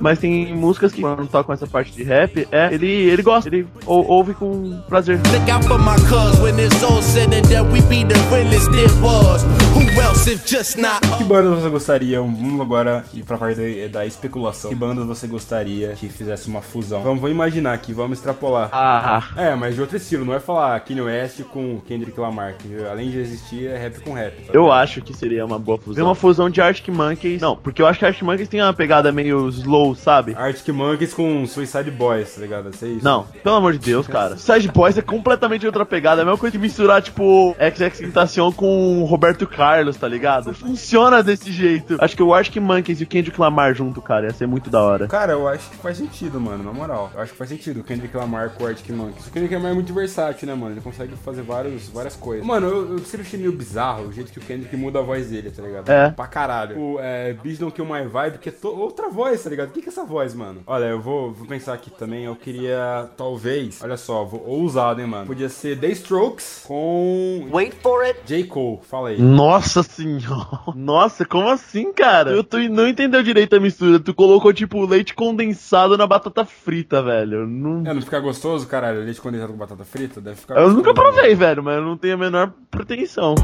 Mas 0.00 0.18
tem 0.18 0.54
músicas 0.54 0.92
que 0.92 1.00
quando 1.00 1.26
tocam 1.26 1.52
essa 1.54 1.66
parte 1.66 1.92
de 1.92 2.02
rap, 2.02 2.46
é, 2.52 2.72
ele, 2.72 2.86
ele 2.86 3.22
gosta, 3.22 3.48
ele 3.48 3.66
ou- 3.86 4.06
ouve 4.08 4.34
com 4.34 4.80
prazer. 4.88 5.18
Look 5.32 5.50
out 5.50 5.66
for 5.66 5.78
my 5.78 5.96
cuz 6.08 6.40
when 6.40 6.58
it's 6.64 6.82
all 6.82 7.02
said 7.02 7.32
and 7.34 7.42
done. 7.48 7.68
We 7.72 7.80
be 7.82 8.04
the 8.04 8.14
realest 8.34 8.70
there 8.70 8.92
was. 9.02 9.42
Who 9.74 10.00
else 10.00 10.30
if 10.30 10.46
just 10.48 10.76
not 10.78 11.00
Que 11.18 11.24
bandas 11.24 11.60
você 11.62 11.68
gostaria? 11.68 12.20
Vamos 12.20 12.60
agora 12.60 13.04
ir 13.14 13.24
pra 13.24 13.36
parte 13.36 13.56
da, 13.60 13.98
da 14.00 14.06
especulação. 14.06 14.70
Que 14.70 14.76
bandas 14.76 15.04
você 15.06 15.26
gostaria 15.26 15.88
que 15.94 16.08
fizesse 16.08 16.48
uma 16.48 16.62
fusão? 16.62 17.02
Vamos, 17.02 17.20
vamos 17.20 17.34
imaginar 17.34 17.72
aqui, 17.74 17.92
vamos 17.92 18.18
extrapolar. 18.18 18.68
Ah, 18.72 19.22
É, 19.36 19.54
mas 19.54 19.74
de 19.74 19.80
outro 19.80 19.96
estilo, 19.96 20.24
não 20.24 20.34
é 20.34 20.40
falar 20.40 20.78
Kanye 20.80 21.00
West 21.02 21.42
com 21.44 21.80
Kendrick 21.86 22.18
Lamar, 22.18 22.54
que 22.58 22.68
além 22.90 23.10
de 23.10 23.18
existir 23.18 23.66
é 23.66 23.76
rap 23.76 24.00
com 24.00 24.12
rap. 24.12 24.34
tá 24.44 24.50
eu 24.52 24.70
acho 24.72 25.00
que 25.02 25.14
seria 25.14 25.44
uma 25.44 25.58
boa 25.58 25.78
fusão. 25.78 26.04
uma 26.04 26.14
fusão 26.14 26.48
de 26.50 26.60
Arctic 26.60 26.88
Monkeys. 26.94 27.40
Não, 27.40 27.56
porque 27.56 27.82
eu 27.82 27.86
acho 27.86 27.98
que 27.98 28.04
Arctic 28.04 28.22
Monkeys 28.24 28.48
tem 28.48 28.62
uma 28.62 28.72
pegada 28.72 29.10
meio 29.12 29.48
slow, 29.48 29.87
sabe? 29.94 30.34
Arctic 30.36 30.68
Monkeys 30.74 31.14
com 31.14 31.46
Suicide 31.46 31.90
Boys, 31.90 32.34
tá 32.34 32.40
ligado? 32.40 32.70
Isso 32.70 32.84
é 32.84 32.88
isso? 32.88 33.04
Não, 33.04 33.24
pelo 33.42 33.56
amor 33.56 33.72
de 33.72 33.78
Deus, 33.78 34.06
cara. 34.06 34.36
Side 34.36 34.68
Boys 34.68 34.96
é 34.98 35.02
completamente 35.02 35.66
outra 35.66 35.84
pegada. 35.84 36.20
É 36.20 36.22
a 36.22 36.24
mesma 36.24 36.38
coisa 36.38 36.52
que 36.52 36.58
misturar, 36.58 37.02
tipo, 37.02 37.54
XX 37.54 37.98
Tentacion 37.98 38.52
com 38.52 39.04
Roberto 39.04 39.46
Carlos. 39.46 39.96
Tá 39.96 40.08
ligado? 40.08 40.54
Funciona 40.54 41.22
desse 41.22 41.50
jeito. 41.52 41.96
Acho 42.00 42.16
que 42.16 42.22
o 42.22 42.32
Arctic 42.32 42.62
Monkeys 42.62 43.00
e 43.00 43.04
o 43.04 43.06
Kendrick 43.06 43.40
Lamar 43.40 43.74
junto, 43.74 44.00
cara, 44.00 44.26
ia 44.26 44.32
ser 44.32 44.46
muito 44.46 44.70
da 44.70 44.80
hora. 44.80 45.08
Cara, 45.08 45.32
eu 45.32 45.48
acho 45.48 45.70
que 45.70 45.76
faz 45.76 45.98
sentido, 45.98 46.40
mano, 46.40 46.62
na 46.64 46.72
moral. 46.72 47.10
Eu 47.14 47.20
acho 47.20 47.32
que 47.32 47.38
faz 47.38 47.50
sentido 47.50 47.80
o 47.80 47.84
Kendrick 47.84 48.16
Lamar 48.16 48.50
com 48.50 48.64
o 48.64 48.66
Arctic 48.66 48.90
Monkeys. 48.90 49.26
O 49.26 49.30
Kendrick 49.30 49.54
Lamar 49.54 49.72
é 49.72 49.74
muito 49.74 49.92
versátil, 49.92 50.46
né, 50.46 50.54
mano? 50.54 50.74
Ele 50.74 50.80
consegue 50.80 51.14
fazer 51.16 51.42
vários, 51.42 51.88
várias 51.88 52.16
coisas. 52.16 52.46
Mano, 52.46 52.66
eu, 52.66 52.92
eu 52.92 52.98
sempre 53.00 53.26
achei 53.26 53.38
meio 53.38 53.52
bizarro 53.52 54.08
o 54.08 54.12
jeito 54.12 54.32
que 54.32 54.38
o 54.38 54.42
Kendrick 54.42 54.76
muda 54.76 54.98
a 55.00 55.02
voz 55.02 55.28
dele, 55.28 55.50
tá 55.50 55.62
ligado? 55.62 55.88
É. 55.88 56.10
Pra 56.10 56.26
caralho. 56.26 56.78
O 56.78 57.00
é, 57.00 57.32
Beat 57.32 57.58
Don't 57.58 57.74
Kill 57.74 57.84
My 57.84 58.06
Vibe, 58.06 58.38
que 58.38 58.48
é 58.48 58.52
outra 58.62 59.08
voz, 59.08 59.42
tá 59.42 59.50
ligado? 59.50 59.70
Que, 59.78 59.82
que 59.82 59.88
é 59.90 59.92
essa 59.92 60.04
voz, 60.04 60.34
mano? 60.34 60.62
Olha, 60.66 60.86
eu 60.86 61.00
vou, 61.00 61.32
vou 61.32 61.46
pensar 61.46 61.72
aqui 61.74 61.88
também. 61.90 62.24
Eu 62.24 62.34
queria, 62.34 63.08
talvez, 63.16 63.80
olha 63.80 63.96
só, 63.96 64.24
vou 64.24 64.44
ousado, 64.44 65.00
hein, 65.00 65.06
mano? 65.06 65.26
Podia 65.26 65.48
ser 65.48 65.78
The 65.78 65.88
Strokes 65.90 66.64
com. 66.66 67.48
Wait 67.52 67.74
for 67.80 68.02
it. 68.04 68.18
J. 68.26 68.44
Cole, 68.44 68.80
fala 68.82 69.10
aí. 69.10 69.22
Nossa 69.22 69.84
senhora. 69.84 70.48
Nossa, 70.74 71.24
como 71.24 71.48
assim, 71.48 71.92
cara? 71.92 72.30
Eu 72.32 72.42
tô, 72.42 72.58
não 72.58 72.88
entendeu 72.88 73.22
direito 73.22 73.54
a 73.54 73.60
mistura. 73.60 74.00
Tu 74.00 74.12
colocou, 74.12 74.52
tipo, 74.52 74.84
leite 74.84 75.14
condensado 75.14 75.96
na 75.96 76.06
batata 76.06 76.44
frita, 76.44 77.00
velho. 77.00 77.46
Não... 77.46 77.88
É, 77.88 77.94
não 77.94 78.02
fica 78.02 78.18
gostoso, 78.18 78.66
caralho? 78.66 79.04
Leite 79.04 79.20
condensado 79.20 79.52
com 79.52 79.58
batata 79.58 79.84
frita? 79.84 80.20
Deve 80.20 80.36
ficar 80.40 80.54
Eu 80.54 80.62
gostoso, 80.64 80.76
nunca 80.76 80.92
mano. 80.92 81.12
provei, 81.14 81.34
velho, 81.36 81.62
mas 81.62 81.76
eu 81.76 81.84
não 81.84 81.96
tenho 81.96 82.14
a 82.14 82.18
menor 82.18 82.52
pretensão. 82.70 83.36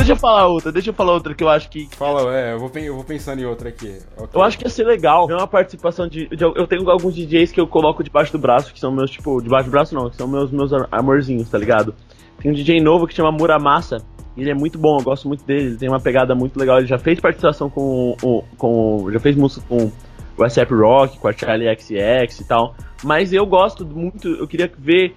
Deixa 0.00 0.12
eu 0.12 0.16
falar 0.16 0.46
outra, 0.46 0.72
deixa 0.72 0.88
eu 0.90 0.94
falar 0.94 1.12
outra 1.12 1.34
que 1.34 1.44
eu 1.44 1.48
acho 1.48 1.68
que. 1.68 1.86
Fala, 1.96 2.34
é, 2.34 2.54
eu 2.54 2.58
vou, 2.58 2.70
eu 2.74 2.94
vou 2.94 3.04
pensando 3.04 3.38
em 3.40 3.44
outra 3.44 3.68
aqui. 3.68 3.98
Ok. 4.16 4.28
Eu 4.32 4.42
acho 4.42 4.56
que 4.58 4.64
ia 4.64 4.70
ser 4.70 4.84
legal 4.84 5.26
ver 5.26 5.34
uma 5.34 5.46
participação 5.46 6.08
de, 6.08 6.26
de- 6.28 6.42
Eu 6.42 6.66
tenho 6.66 6.88
alguns 6.90 7.14
DJs 7.14 7.52
que 7.52 7.60
eu 7.60 7.66
coloco 7.66 8.02
debaixo 8.02 8.32
do 8.32 8.38
braço, 8.38 8.72
que 8.72 8.80
são 8.80 8.90
meus, 8.90 9.10
tipo, 9.10 9.40
debaixo 9.42 9.66
do 9.68 9.70
braço 9.70 9.94
não, 9.94 10.08
que 10.08 10.16
são 10.16 10.26
meus, 10.26 10.50
meus 10.50 10.70
amorzinhos, 10.90 11.48
tá 11.50 11.58
ligado? 11.58 11.94
Tem 12.40 12.50
um 12.50 12.54
DJ 12.54 12.80
novo 12.80 13.06
que 13.06 13.14
chama 13.14 13.30
Muramasa. 13.30 14.02
e 14.36 14.40
Ele 14.40 14.50
é 14.50 14.54
muito 14.54 14.78
bom, 14.78 14.98
eu 14.98 15.04
gosto 15.04 15.28
muito 15.28 15.44
dele, 15.44 15.66
ele 15.66 15.76
tem 15.76 15.88
uma 15.88 16.00
pegada 16.00 16.34
muito 16.34 16.58
legal. 16.58 16.78
Ele 16.78 16.86
já 16.86 16.98
fez 16.98 17.20
participação 17.20 17.68
com. 17.68 18.16
o- 18.22 18.42
com 18.56 19.06
já 19.12 19.20
fez 19.20 19.36
música 19.36 19.64
com 19.68 19.92
o 20.38 20.42
ASAP 20.42 20.70
Rock, 20.72 21.18
com 21.18 21.28
a 21.28 21.32
Charlie 21.32 21.68
XX 21.78 22.40
e 22.40 22.44
tal. 22.44 22.74
Mas 23.04 23.32
eu 23.34 23.44
gosto 23.44 23.84
muito, 23.86 24.28
eu 24.28 24.48
queria 24.48 24.70
ver 24.78 25.14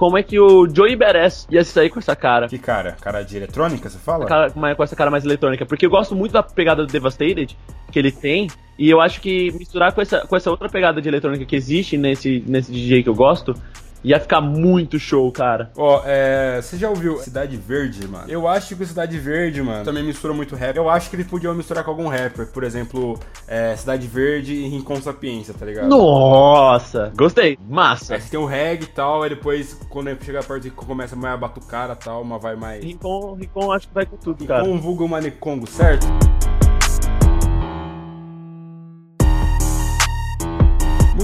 como 0.00 0.16
é 0.16 0.22
que 0.22 0.40
o 0.40 0.66
Joey 0.66 0.96
Beres 0.96 1.46
ia 1.50 1.62
sair 1.62 1.90
com 1.90 1.98
essa 1.98 2.16
cara. 2.16 2.48
Que 2.48 2.58
cara? 2.58 2.96
Cara 3.02 3.22
de 3.22 3.36
eletrônica, 3.36 3.86
você 3.86 3.98
fala? 3.98 4.24
Cara- 4.24 4.50
com 4.50 4.58
com 4.74 4.82
essa 4.82 4.96
cara 4.96 5.10
mais 5.10 5.26
eletrônica. 5.26 5.66
Porque 5.66 5.84
eu 5.84 5.90
gosto 5.90 6.16
muito 6.16 6.32
da 6.32 6.42
pegada 6.42 6.86
do 6.86 6.90
Devastated 6.90 7.54
que 7.92 7.98
ele 7.98 8.10
tem. 8.10 8.48
E 8.78 8.88
eu 8.88 8.98
acho 8.98 9.20
que 9.20 9.52
misturar 9.52 9.92
com 9.92 10.00
essa, 10.00 10.26
com 10.26 10.34
essa 10.34 10.50
outra 10.50 10.70
pegada 10.70 11.02
de 11.02 11.08
eletrônica 11.10 11.44
que 11.44 11.54
existe 11.54 11.98
nesse, 11.98 12.42
nesse 12.46 12.72
DJ 12.72 13.02
que 13.02 13.10
eu 13.10 13.14
gosto, 13.14 13.54
ia 14.02 14.18
ficar 14.20 14.40
muito 14.40 14.98
show, 14.98 15.30
cara. 15.30 15.70
Ó, 15.76 16.02
é. 16.04 16.60
Você 16.60 16.76
já 16.76 16.88
ouviu 16.88 17.18
Cidade 17.18 17.56
Verde, 17.56 18.06
mano? 18.06 18.24
Eu 18.28 18.48
acho 18.48 18.74
que 18.74 18.82
o 18.82 18.86
Cidade 18.86 19.18
Verde, 19.18 19.62
mano, 19.62 19.84
também 19.84 20.02
mistura 20.02 20.32
muito 20.32 20.54
rap. 20.54 20.76
Eu 20.76 20.88
acho 20.88 21.10
que 21.10 21.16
eles 21.16 21.26
podiam 21.26 21.54
misturar 21.54 21.84
com 21.84 21.90
algum 21.90 22.08
rapper. 22.08 22.46
Por 22.48 22.64
exemplo, 22.64 23.18
é, 23.46 23.76
Cidade 23.76 24.06
Verde 24.06 24.54
e 24.54 24.68
Rincon 24.68 24.96
Sapiência, 24.96 25.54
tá 25.54 25.66
ligado? 25.66 25.88
Nossa! 25.88 27.12
Gostei. 27.16 27.58
Massa. 27.68 28.14
Aí 28.14 28.20
você 28.20 28.30
tem 28.30 28.40
o 28.40 28.46
reggae 28.46 28.84
e 28.84 28.88
tal, 28.88 29.22
aí 29.22 29.30
depois, 29.30 29.74
quando 29.88 30.10
chega 30.24 30.40
a 30.40 30.42
parte 30.42 30.70
que 30.70 30.76
começa 30.76 31.14
mais 31.16 31.34
a 31.34 31.36
batucara 31.36 31.92
e 31.92 31.96
tal, 31.96 32.22
uma 32.22 32.38
vai 32.38 32.56
mais. 32.56 32.84
Rincon, 32.84 33.34
Rincon 33.34 33.72
acho 33.72 33.88
que 33.88 33.94
vai 33.94 34.06
com 34.06 34.16
tudo, 34.16 34.44
cara. 34.46 34.64
Com 34.64 34.74
o 34.74 34.78
vulgo 34.78 35.08
Manicongo, 35.08 35.66
certo? 35.66 36.06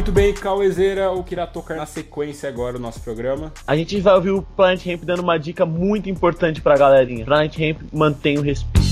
Muito 0.06 0.14
bem, 0.14 0.32
Cauezeira, 0.32 1.10
o 1.10 1.24
que 1.24 1.34
irá 1.34 1.48
tocar 1.48 1.74
na 1.76 1.84
sequência 1.84 2.48
agora 2.48 2.76
o 2.76 2.80
nosso 2.80 3.00
programa? 3.00 3.52
A 3.66 3.76
gente 3.76 4.00
vai 4.00 4.14
ouvir 4.14 4.30
o 4.30 4.40
Planet 4.40 4.86
Ramp 4.86 5.02
dando 5.02 5.18
uma 5.18 5.36
dica 5.36 5.66
muito 5.66 6.08
importante 6.08 6.60
pra 6.60 6.76
galerinha. 6.76 7.24
Planet 7.24 7.58
Ramp 7.58 7.80
mantém 7.92 8.38
o 8.38 8.40
respeito. 8.40 8.86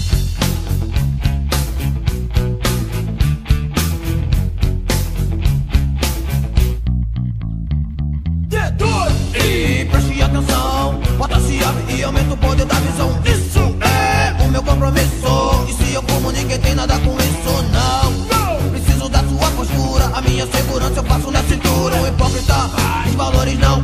E 9.36 9.84
preste 9.84 10.20
atenção, 10.20 11.00
bota-se 11.16 11.62
abre 11.62 11.94
e 11.94 12.02
aumenta 12.02 12.34
o 12.34 12.36
poder 12.36 12.66
da 12.66 12.74
visão. 12.74 13.22
Isso 13.24 13.60
é 13.60 14.42
o 14.42 14.50
meu 14.50 14.64
compromisso. 14.64 15.23
Minha 20.44 20.46
segurança 20.46 21.00
eu 21.00 21.04
faço 21.04 21.30
na 21.30 21.42
cintura. 21.42 21.96
O 21.96 22.06
hipócrita, 22.06 22.70
os 23.06 23.14
valores 23.14 23.58
não. 23.58 23.82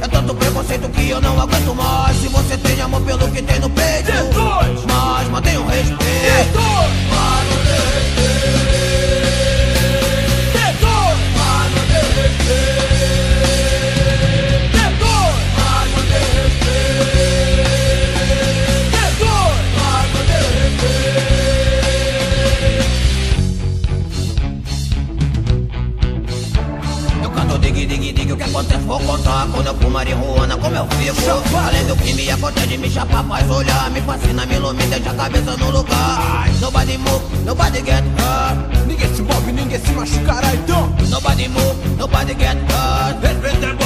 É 0.00 0.08
tanto 0.08 0.34
preconceito 0.34 0.88
que 0.90 1.10
eu 1.10 1.20
não 1.20 1.40
aguento 1.40 1.74
mais. 1.74 2.16
Se 2.16 2.28
você 2.28 2.56
tem 2.56 2.80
amor 2.80 3.02
pelo 3.02 3.30
que 3.30 3.42
tem 3.42 3.58
no 3.60 3.70
peito, 3.70 4.12
mas 4.86 5.28
mantenha 5.28 5.60
o 5.60 5.66
respeito. 5.66 6.03
Chapa 32.94 33.24
faz 33.24 33.50
olhar. 33.50 33.90
Me 33.90 34.00
fascina, 34.00 34.46
me 34.46 34.54
ilumina, 34.54 34.96
deixa 34.96 35.10
a 35.10 35.14
cabeça 35.14 35.56
no 35.56 35.70
lugar. 35.70 36.48
Nobody 36.60 36.96
move, 36.98 37.24
nobody 37.44 37.82
get 37.82 38.04
hurt. 38.16 38.86
Ninguém 38.86 39.14
se 39.14 39.22
move, 39.22 39.52
ninguém 39.52 39.80
se 39.80 39.92
machucará 39.92 40.54
então. 40.54 40.94
Nobody 41.10 41.48
move, 41.48 41.76
nobody 41.98 42.34
get 42.34 42.56
hurt. 42.70 43.14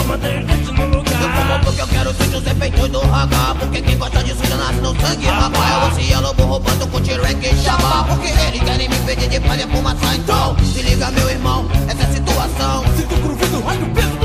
Mantém 0.07 0.39
a 0.39 0.41
gente 0.41 0.73
no 0.73 0.87
lugar. 0.87 1.23
Eu 1.23 1.31
fumo 1.31 1.65
porque 1.65 1.81
eu 1.81 1.89
quero 1.89 2.15
sentir 2.15 2.37
os 2.37 2.47
efeitos 2.47 2.89
do 2.89 3.01
raga 3.01 3.55
Porque 3.59 3.83
quem 3.83 3.99
gosta 3.99 4.23
disso 4.23 4.41
já 4.49 4.57
nasce 4.57 4.81
no 4.81 4.99
sangue, 5.01 5.27
rapaz. 5.27 5.99
Eu 5.99 6.01
esse 6.01 6.15
lobo 6.15 6.43
roubando 6.45 6.87
com 6.87 7.01
T-Rex 7.01 7.53
e 7.53 7.63
chapa 7.63 8.05
Porque 8.05 8.29
eles 8.29 8.63
querem 8.63 8.89
me 8.89 8.97
pedir 9.01 9.29
de 9.29 9.41
palha 9.41 9.69
fumaça 9.69 10.15
Então, 10.15 10.57
se 10.73 10.81
liga 10.81 11.11
meu 11.11 11.29
irmão, 11.29 11.67
essa 11.89 12.03
é 12.03 12.07
a 12.07 12.13
situação. 12.13 12.85
Sinto 12.97 13.15
o 13.15 13.19
groove 13.19 13.47
do 13.47 13.61
raio, 13.61 13.85
o 13.85 13.91
peso 13.91 14.18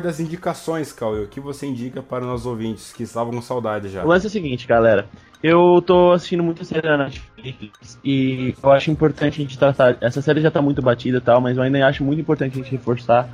das 0.00 0.20
indicações, 0.20 0.92
Cauê. 0.92 1.22
O 1.22 1.28
que 1.28 1.40
você 1.40 1.66
indica 1.66 2.02
para 2.02 2.24
nossos 2.24 2.46
ouvintes 2.46 2.92
que 2.92 3.02
estavam 3.02 3.32
com 3.32 3.42
saudade 3.42 3.88
já? 3.88 4.04
O 4.04 4.08
lance 4.08 4.26
é 4.26 4.28
o 4.28 4.30
seguinte, 4.30 4.66
galera. 4.66 5.08
Eu 5.42 5.80
tô 5.80 6.12
assistindo 6.12 6.42
muita 6.42 6.64
série 6.64 6.88
na 6.88 7.04
Netflix 7.04 7.98
e 8.04 8.54
eu 8.60 8.70
acho 8.72 8.90
importante 8.90 9.40
a 9.40 9.44
gente 9.44 9.58
tratar. 9.58 9.96
Essa 10.00 10.20
série 10.20 10.40
já 10.40 10.50
tá 10.50 10.60
muito 10.60 10.82
batida 10.82 11.18
e 11.18 11.20
tal, 11.20 11.40
mas 11.40 11.56
eu 11.56 11.62
ainda 11.62 11.86
acho 11.86 12.02
muito 12.02 12.20
importante 12.20 12.54
a 12.54 12.56
gente 12.56 12.72
reforçar 12.72 13.28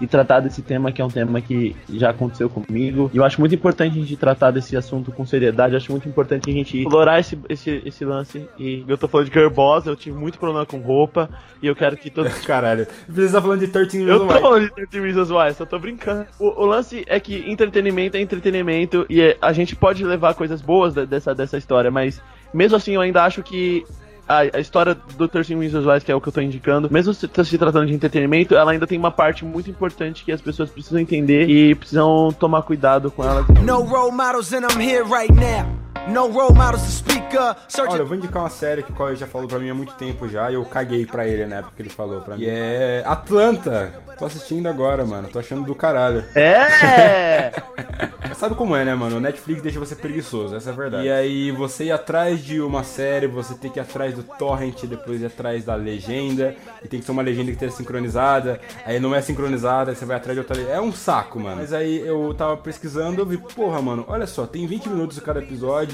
e 0.00 0.06
tratar 0.06 0.40
desse 0.40 0.62
tema 0.62 0.92
que 0.92 1.00
é 1.00 1.04
um 1.04 1.10
tema 1.10 1.40
que 1.40 1.74
já 1.88 2.10
aconteceu 2.10 2.48
comigo. 2.48 3.10
E 3.12 3.16
eu 3.16 3.24
acho 3.24 3.40
muito 3.40 3.54
importante 3.54 3.98
a 3.98 4.00
gente 4.00 4.16
tratar 4.16 4.50
desse 4.50 4.76
assunto 4.76 5.12
com 5.12 5.24
seriedade. 5.24 5.74
Eu 5.74 5.78
acho 5.78 5.90
muito 5.92 6.08
importante 6.08 6.50
a 6.50 6.52
gente 6.52 6.78
explorar 6.78 7.20
esse, 7.20 7.38
esse, 7.48 7.82
esse 7.84 8.04
lance. 8.04 8.48
E 8.58 8.84
eu 8.86 8.98
tô 8.98 9.08
falando 9.08 9.28
de 9.28 9.32
girl 9.32 9.50
boss, 9.50 9.86
eu 9.86 9.96
tive 9.96 10.16
muito 10.16 10.38
problema 10.38 10.66
com 10.66 10.78
roupa 10.78 11.28
e 11.62 11.66
eu 11.66 11.76
quero 11.76 11.96
que 11.96 12.10
todos. 12.10 12.34
Caralho, 12.44 12.86
você 13.08 13.32
tá 13.32 13.40
falando 13.40 13.60
de 13.60 13.68
13 13.68 14.00
Eu 14.00 14.06
Reasons 14.06 14.28
tô 14.28 14.34
Why. 14.34 14.40
falando 14.40 14.62
de 14.62 14.86
13 14.86 15.00
Reasons 15.00 15.30
Why, 15.30 15.54
só 15.54 15.66
tô 15.66 15.78
brincando. 15.78 16.26
O, 16.38 16.62
o 16.62 16.66
lance 16.66 17.04
é 17.06 17.18
que 17.20 17.50
entretenimento 17.50 18.16
é 18.16 18.20
entretenimento 18.20 19.06
e 19.08 19.36
a 19.40 19.52
gente 19.52 19.76
pode 19.76 20.04
levar 20.04 20.34
coisas 20.34 20.60
boas 20.60 20.94
dessa, 20.94 21.34
dessa 21.34 21.56
história, 21.56 21.90
mas 21.90 22.20
mesmo 22.52 22.76
assim 22.76 22.92
eu 22.92 23.00
ainda 23.00 23.24
acho 23.24 23.42
que 23.42 23.84
a, 24.28 24.56
a 24.56 24.60
história 24.60 24.96
do 25.16 25.28
13 25.28 25.54
Reasons 25.54 25.86
Why, 25.86 26.00
que 26.00 26.10
é 26.10 26.14
o 26.14 26.20
que 26.20 26.28
eu 26.28 26.32
tô 26.32 26.40
indicando, 26.40 26.90
mesmo 26.90 27.12
se, 27.12 27.28
se 27.44 27.58
tratando 27.58 27.86
de 27.86 27.94
entretenimento, 27.94 28.54
ela 28.54 28.72
ainda 28.72 28.86
tem 28.86 28.98
uma 28.98 29.10
parte 29.10 29.44
muito 29.44 29.70
importante 29.70 30.24
que 30.24 30.32
as 30.32 30.40
pessoas 30.40 30.70
precisam 30.70 30.98
entender 30.98 31.48
e 31.48 31.74
precisam 31.74 32.34
tomar 32.38 32.62
cuidado 32.62 33.10
com 33.10 33.22
ela. 33.22 33.46
No 33.62 33.82
role 33.82 34.12
models, 34.12 34.52
and 34.52 34.66
I'm 34.66 34.80
here 34.80 35.04
right 35.04 35.32
now. 35.32 35.83
No 36.08 36.28
role 36.28 36.54
models 36.54 36.82
to 36.82 36.90
speak 36.90 37.34
up. 37.34 37.60
Searching 37.66 37.94
Olha, 37.94 38.02
eu 38.02 38.06
vou 38.06 38.16
indicar 38.16 38.42
uma 38.42 38.50
série 38.50 38.82
que 38.82 38.92
o 38.92 38.94
Cauê 38.94 39.16
já 39.16 39.26
falou 39.26 39.48
pra 39.48 39.58
mim 39.58 39.70
há 39.70 39.74
muito 39.74 39.94
tempo 39.94 40.28
já 40.28 40.50
e 40.50 40.54
eu 40.54 40.64
caguei 40.64 41.06
pra 41.06 41.26
ele 41.26 41.46
na 41.46 41.56
época 41.56 41.72
que 41.76 41.82
ele 41.82 41.88
falou 41.88 42.20
pra 42.20 42.36
mim. 42.36 42.42
E 42.42 42.48
é 42.48 43.02
Atlanta. 43.06 43.92
Tô 44.18 44.26
assistindo 44.26 44.68
agora, 44.68 45.04
mano. 45.04 45.28
Tô 45.28 45.38
achando 45.38 45.64
do 45.64 45.74
caralho. 45.74 46.24
É! 46.34 47.52
Sabe 48.34 48.54
como 48.54 48.76
é, 48.76 48.84
né, 48.84 48.94
mano? 48.94 49.16
O 49.16 49.20
Netflix 49.20 49.62
deixa 49.62 49.78
você 49.78 49.94
preguiçoso, 49.94 50.56
essa 50.56 50.70
é 50.70 50.72
a 50.72 50.76
verdade. 50.76 51.06
E 51.06 51.10
aí, 51.10 51.50
você 51.52 51.84
ir 51.84 51.92
atrás 51.92 52.44
de 52.44 52.60
uma 52.60 52.82
série, 52.82 53.26
você 53.26 53.54
tem 53.54 53.70
que 53.70 53.78
ir 53.78 53.82
atrás 53.82 54.14
do 54.14 54.22
torrent, 54.22 54.84
depois 54.84 55.22
ir 55.22 55.26
atrás 55.26 55.64
da 55.64 55.74
legenda, 55.74 56.54
e 56.82 56.88
tem 56.88 57.00
que 57.00 57.06
ser 57.06 57.12
uma 57.12 57.22
legenda 57.22 57.46
que 57.46 57.52
esteja 57.52 57.72
sincronizada, 57.72 58.60
aí 58.84 58.98
não 58.98 59.14
é 59.14 59.22
sincronizada, 59.22 59.92
aí 59.92 59.96
você 59.96 60.04
vai 60.04 60.16
atrás 60.16 60.34
de 60.34 60.40
outra 60.40 60.56
legenda. 60.56 60.74
É 60.76 60.80
um 60.80 60.92
saco, 60.92 61.38
mano. 61.38 61.56
Mas 61.56 61.72
aí 61.72 62.00
eu 62.00 62.34
tava 62.34 62.56
pesquisando, 62.56 63.20
eu 63.20 63.26
vi, 63.26 63.38
porra, 63.38 63.80
mano, 63.80 64.04
olha 64.08 64.26
só, 64.26 64.46
tem 64.46 64.66
20 64.66 64.88
minutos 64.88 65.18
cada 65.20 65.40
episódio. 65.40 65.93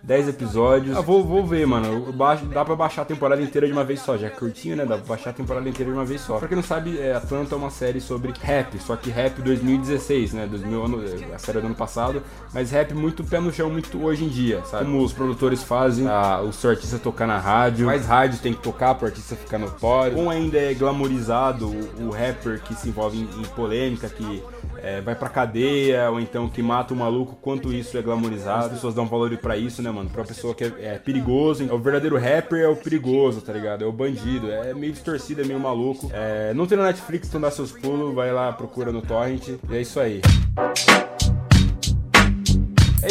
10 0.00 0.28
episódios. 0.28 0.96
Ah, 0.96 1.00
vou, 1.00 1.24
vou 1.24 1.44
ver, 1.44 1.66
mano. 1.66 2.12
Baixo- 2.12 2.46
dá 2.46 2.64
pra 2.64 2.76
baixar 2.76 3.02
a 3.02 3.04
temporada 3.04 3.42
inteira 3.42 3.66
de 3.66 3.72
uma 3.72 3.82
vez 3.82 4.00
só. 4.00 4.16
Já 4.16 4.28
é 4.28 4.30
curtinho, 4.30 4.76
né? 4.76 4.86
Dá 4.86 4.96
pra 4.96 5.04
baixar 5.06 5.30
a 5.30 5.32
temporada 5.32 5.68
inteira 5.68 5.90
de 5.90 5.96
uma 5.98 6.04
vez 6.04 6.20
só. 6.20 6.38
Pra 6.38 6.46
quem 6.46 6.54
não 6.56 6.62
sabe, 6.62 6.96
é, 7.00 7.14
Atlanta 7.14 7.56
é 7.56 7.58
uma 7.58 7.68
série 7.70 8.00
sobre 8.00 8.32
rap. 8.40 8.78
Só 8.78 8.94
que 8.94 9.10
rap 9.10 9.42
2016, 9.42 10.32
né? 10.32 10.46
2000, 10.46 10.84
ano- 10.84 11.02
a 11.34 11.38
série 11.38 11.60
do 11.60 11.66
ano 11.66 11.74
passado. 11.74 12.22
Mas 12.54 12.70
rap 12.70 12.94
muito 12.94 13.24
pé 13.24 13.40
no 13.40 13.52
chão, 13.52 13.68
muito 13.70 14.00
hoje 14.02 14.24
em 14.24 14.28
dia, 14.28 14.62
sabe? 14.66 14.84
Como 14.84 15.02
os 15.02 15.12
produtores 15.12 15.64
fazem 15.64 16.06
a, 16.06 16.40
o 16.42 16.52
seu 16.52 16.70
artista 16.70 16.96
tocar 16.98 17.26
na 17.26 17.38
rádio. 17.38 17.84
Mais 17.86 18.06
rádios 18.06 18.40
tem 18.40 18.52
que 18.52 18.62
tocar 18.62 18.94
pro 18.94 19.06
artista 19.06 19.34
ficar 19.34 19.58
notório. 19.58 20.14
Como 20.14 20.30
ainda 20.30 20.58
é 20.58 20.74
glamorizado 20.74 21.66
o, 21.68 22.06
o 22.06 22.10
rapper 22.10 22.60
que 22.62 22.72
se 22.74 22.88
envolve 22.88 23.18
em, 23.18 23.40
em 23.40 23.44
polêmica, 23.56 24.08
que 24.08 24.42
é, 24.82 25.00
vai 25.00 25.14
pra 25.14 25.28
cadeia, 25.28 26.10
ou 26.10 26.20
então 26.20 26.48
que 26.48 26.62
mata 26.62 26.94
o 26.94 26.96
maluco, 26.96 27.36
quanto 27.36 27.72
isso 27.72 27.96
é 27.96 28.02
glamorizado. 28.02 28.66
As 28.66 28.72
pessoas 28.72 28.94
dão 28.94 29.06
valor 29.06 29.36
pra 29.38 29.56
isso, 29.56 29.82
né, 29.82 29.90
mano? 29.90 30.10
Pra 30.10 30.24
pessoa 30.24 30.54
que 30.54 30.64
é, 30.64 30.72
é 30.80 30.98
perigoso. 30.98 31.64
O 31.72 31.78
verdadeiro 31.78 32.16
rapper 32.18 32.60
é 32.60 32.68
o 32.68 32.76
perigoso, 32.76 33.40
tá 33.40 33.52
ligado? 33.52 33.84
É 33.84 33.86
o 33.86 33.92
bandido. 33.92 34.50
É 34.50 34.74
meio 34.74 34.92
distorcido, 34.92 35.42
é 35.42 35.44
meio 35.44 35.60
maluco. 35.60 36.10
É, 36.12 36.52
não 36.54 36.66
tem 36.66 36.78
no 36.78 36.84
Netflix, 36.84 37.28
então 37.28 37.40
dá 37.40 37.50
seus 37.50 37.72
pulos, 37.72 38.14
vai 38.14 38.32
lá, 38.32 38.52
procura 38.52 38.92
no 38.92 39.02
Torrent. 39.02 39.48
E 39.48 39.76
é 39.76 39.80
isso 39.80 40.00
aí. 40.00 40.20
É 40.56 41.17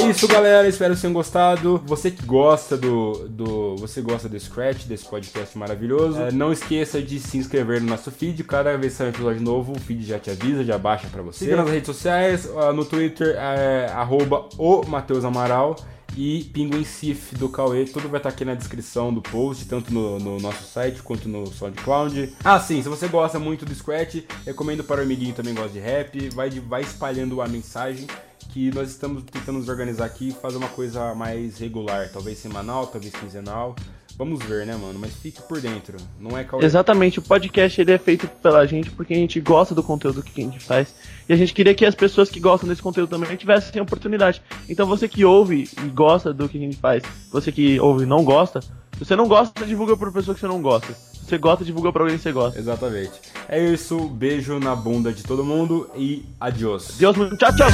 isso, 0.10 0.28
galera. 0.28 0.68
Espero 0.68 0.96
que 0.96 1.02
tenham 1.02 1.14
gostado. 1.14 1.82
Você 1.86 2.12
que 2.12 2.26
gosta 2.26 2.78
do, 2.78 3.28
do. 3.28 3.76
Você 3.78 4.02
gosta 4.02 4.28
do 4.28 4.40
Scratch, 4.40 4.86
desse 4.86 5.06
podcast 5.06 5.58
maravilhoso. 5.58 6.20
é, 6.22 6.32
não 6.32 6.52
esqueça 6.52 7.02
de 7.02 7.20
se 7.20 7.38
inscrever 7.38 7.82
no 7.82 7.88
nosso 7.88 8.12
feed. 8.12 8.44
Cada 8.44 8.78
vez 8.78 8.94
que 8.94 8.98
sair 8.98 9.08
um 9.08 9.10
episódio 9.12 9.42
novo, 9.42 9.74
o 9.74 9.80
feed 9.80 10.06
já 10.06 10.20
te 10.20 10.30
avisa, 10.30 10.64
já 10.64 10.78
baixa 10.78 11.08
pra 11.12 11.22
você. 11.22 11.46
Siga 11.46 11.58
nas 11.58 11.70
redes 11.70 11.88
sociais, 11.88 12.50
ah, 12.58 12.74
no 12.74 12.86
Twitter, 12.86 13.36
é, 13.38 13.88
arroba 13.94 14.48
o 14.58 14.86
Matheus 14.86 15.24
Amaral. 15.26 15.76
E 16.18 16.46
Pinguim 16.46 16.84
Sif 16.84 17.36
do 17.36 17.48
Cauê, 17.48 17.86
tudo 17.86 18.10
vai 18.10 18.18
estar 18.18 18.30
aqui 18.30 18.44
na 18.44 18.56
descrição 18.56 19.14
do 19.14 19.22
post, 19.22 19.66
tanto 19.66 19.94
no, 19.94 20.18
no 20.18 20.40
nosso 20.40 20.64
site 20.64 21.04
quanto 21.04 21.30
no 21.30 21.46
SoundCloud. 21.46 22.34
Ah, 22.44 22.60
sim, 22.60 22.82
se 22.82 22.90
você 22.90 23.08
gosta 23.08 23.38
muito 23.38 23.64
do 23.64 23.76
Scratch, 23.76 24.24
recomendo 24.44 24.84
para 24.84 25.00
o 25.00 25.04
amiguinho 25.04 25.36
também 25.36 25.54
gosta 25.54 25.70
de 25.70 25.80
rap, 25.80 26.30
vai, 26.30 26.50
vai 26.50 26.82
espalhando 26.82 27.40
a 27.40 27.48
mensagem 27.48 28.08
que 28.50 28.72
nós 28.72 28.90
estamos 28.90 29.22
tentando 29.32 29.60
nos 29.60 29.70
organizar 29.70 30.06
aqui 30.06 30.30
e 30.30 30.32
fazer 30.32 30.58
uma 30.58 30.70
coisa 30.70 31.14
mais 31.14 31.60
regular, 31.60 32.10
talvez 32.12 32.40
semanal, 32.40 32.88
talvez 32.88 33.14
quinzenal. 33.14 33.76
Vamos 34.18 34.44
ver, 34.44 34.66
né, 34.66 34.76
mano? 34.76 34.98
Mas 34.98 35.14
fique 35.14 35.40
por 35.44 35.62
dentro. 35.62 35.98
Não 36.20 36.36
é 36.36 36.44
Cauê. 36.44 36.66
Exatamente, 36.66 37.20
o 37.20 37.22
podcast 37.22 37.80
ele 37.80 37.92
é 37.92 38.00
feito 38.00 38.28
pela 38.28 38.66
gente 38.66 38.90
porque 38.90 39.14
a 39.14 39.18
gente 39.18 39.40
gosta 39.40 39.76
do 39.76 39.84
conteúdo 39.84 40.24
que 40.24 40.42
a 40.42 40.44
gente 40.44 40.60
faz 40.60 40.96
e 41.30 41.34
a 41.34 41.36
gente 41.36 41.54
queria 41.54 41.76
que 41.76 41.86
as 41.86 41.96
pessoas 41.96 42.30
que 42.30 42.40
gostam 42.40 42.70
desse 42.70 42.82
conteúdo 42.82 43.10
também 43.10 43.36
tivessem 43.36 43.82
oportunidade. 43.82 44.42
Então 44.70 44.88
você 44.88 45.08
que 45.08 45.26
ouve 45.26 45.70
e 45.84 45.90
gosta 45.90 46.34
do 46.34 46.48
que 46.48 46.58
a 46.58 46.62
gente 46.62 46.78
faz, 46.78 47.04
você 47.32 47.52
que 47.52 47.80
ouve 47.80 48.04
e 48.04 48.08
não 48.08 48.24
gosta, 48.24 48.62
se 48.62 49.06
você 49.06 49.16
não 49.16 49.28
gosta, 49.28 49.66
divulga 49.66 49.96
pra 49.98 50.12
pessoa 50.12 50.34
que 50.34 50.40
você 50.40 50.48
não 50.48 50.62
gosta. 50.62 50.94
Se 50.94 51.26
você 51.26 51.38
gosta, 51.38 51.66
divulga 51.66 51.92
pra 51.92 52.04
alguém 52.04 52.18
que 52.18 52.24
você 52.24 52.32
gosta. 52.32 52.58
Exatamente. 52.58 53.12
É 53.50 53.62
isso, 53.62 54.08
beijo 54.08 54.60
na 54.60 54.76
bunda 54.76 55.12
de 55.12 55.24
todo 55.24 55.44
mundo 55.44 55.90
e 55.96 56.26
adiós. 56.40 56.96
Deus, 56.98 57.16
tchau, 57.38 57.56
tchau. 57.56 57.68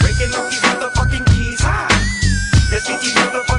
Breaking 0.00 0.34
off 0.36 0.48
these 0.48 0.62
motherfucking 0.62 1.24
keys, 1.24 1.60
Let's 2.70 2.86
get 2.86 3.00
these 3.00 3.53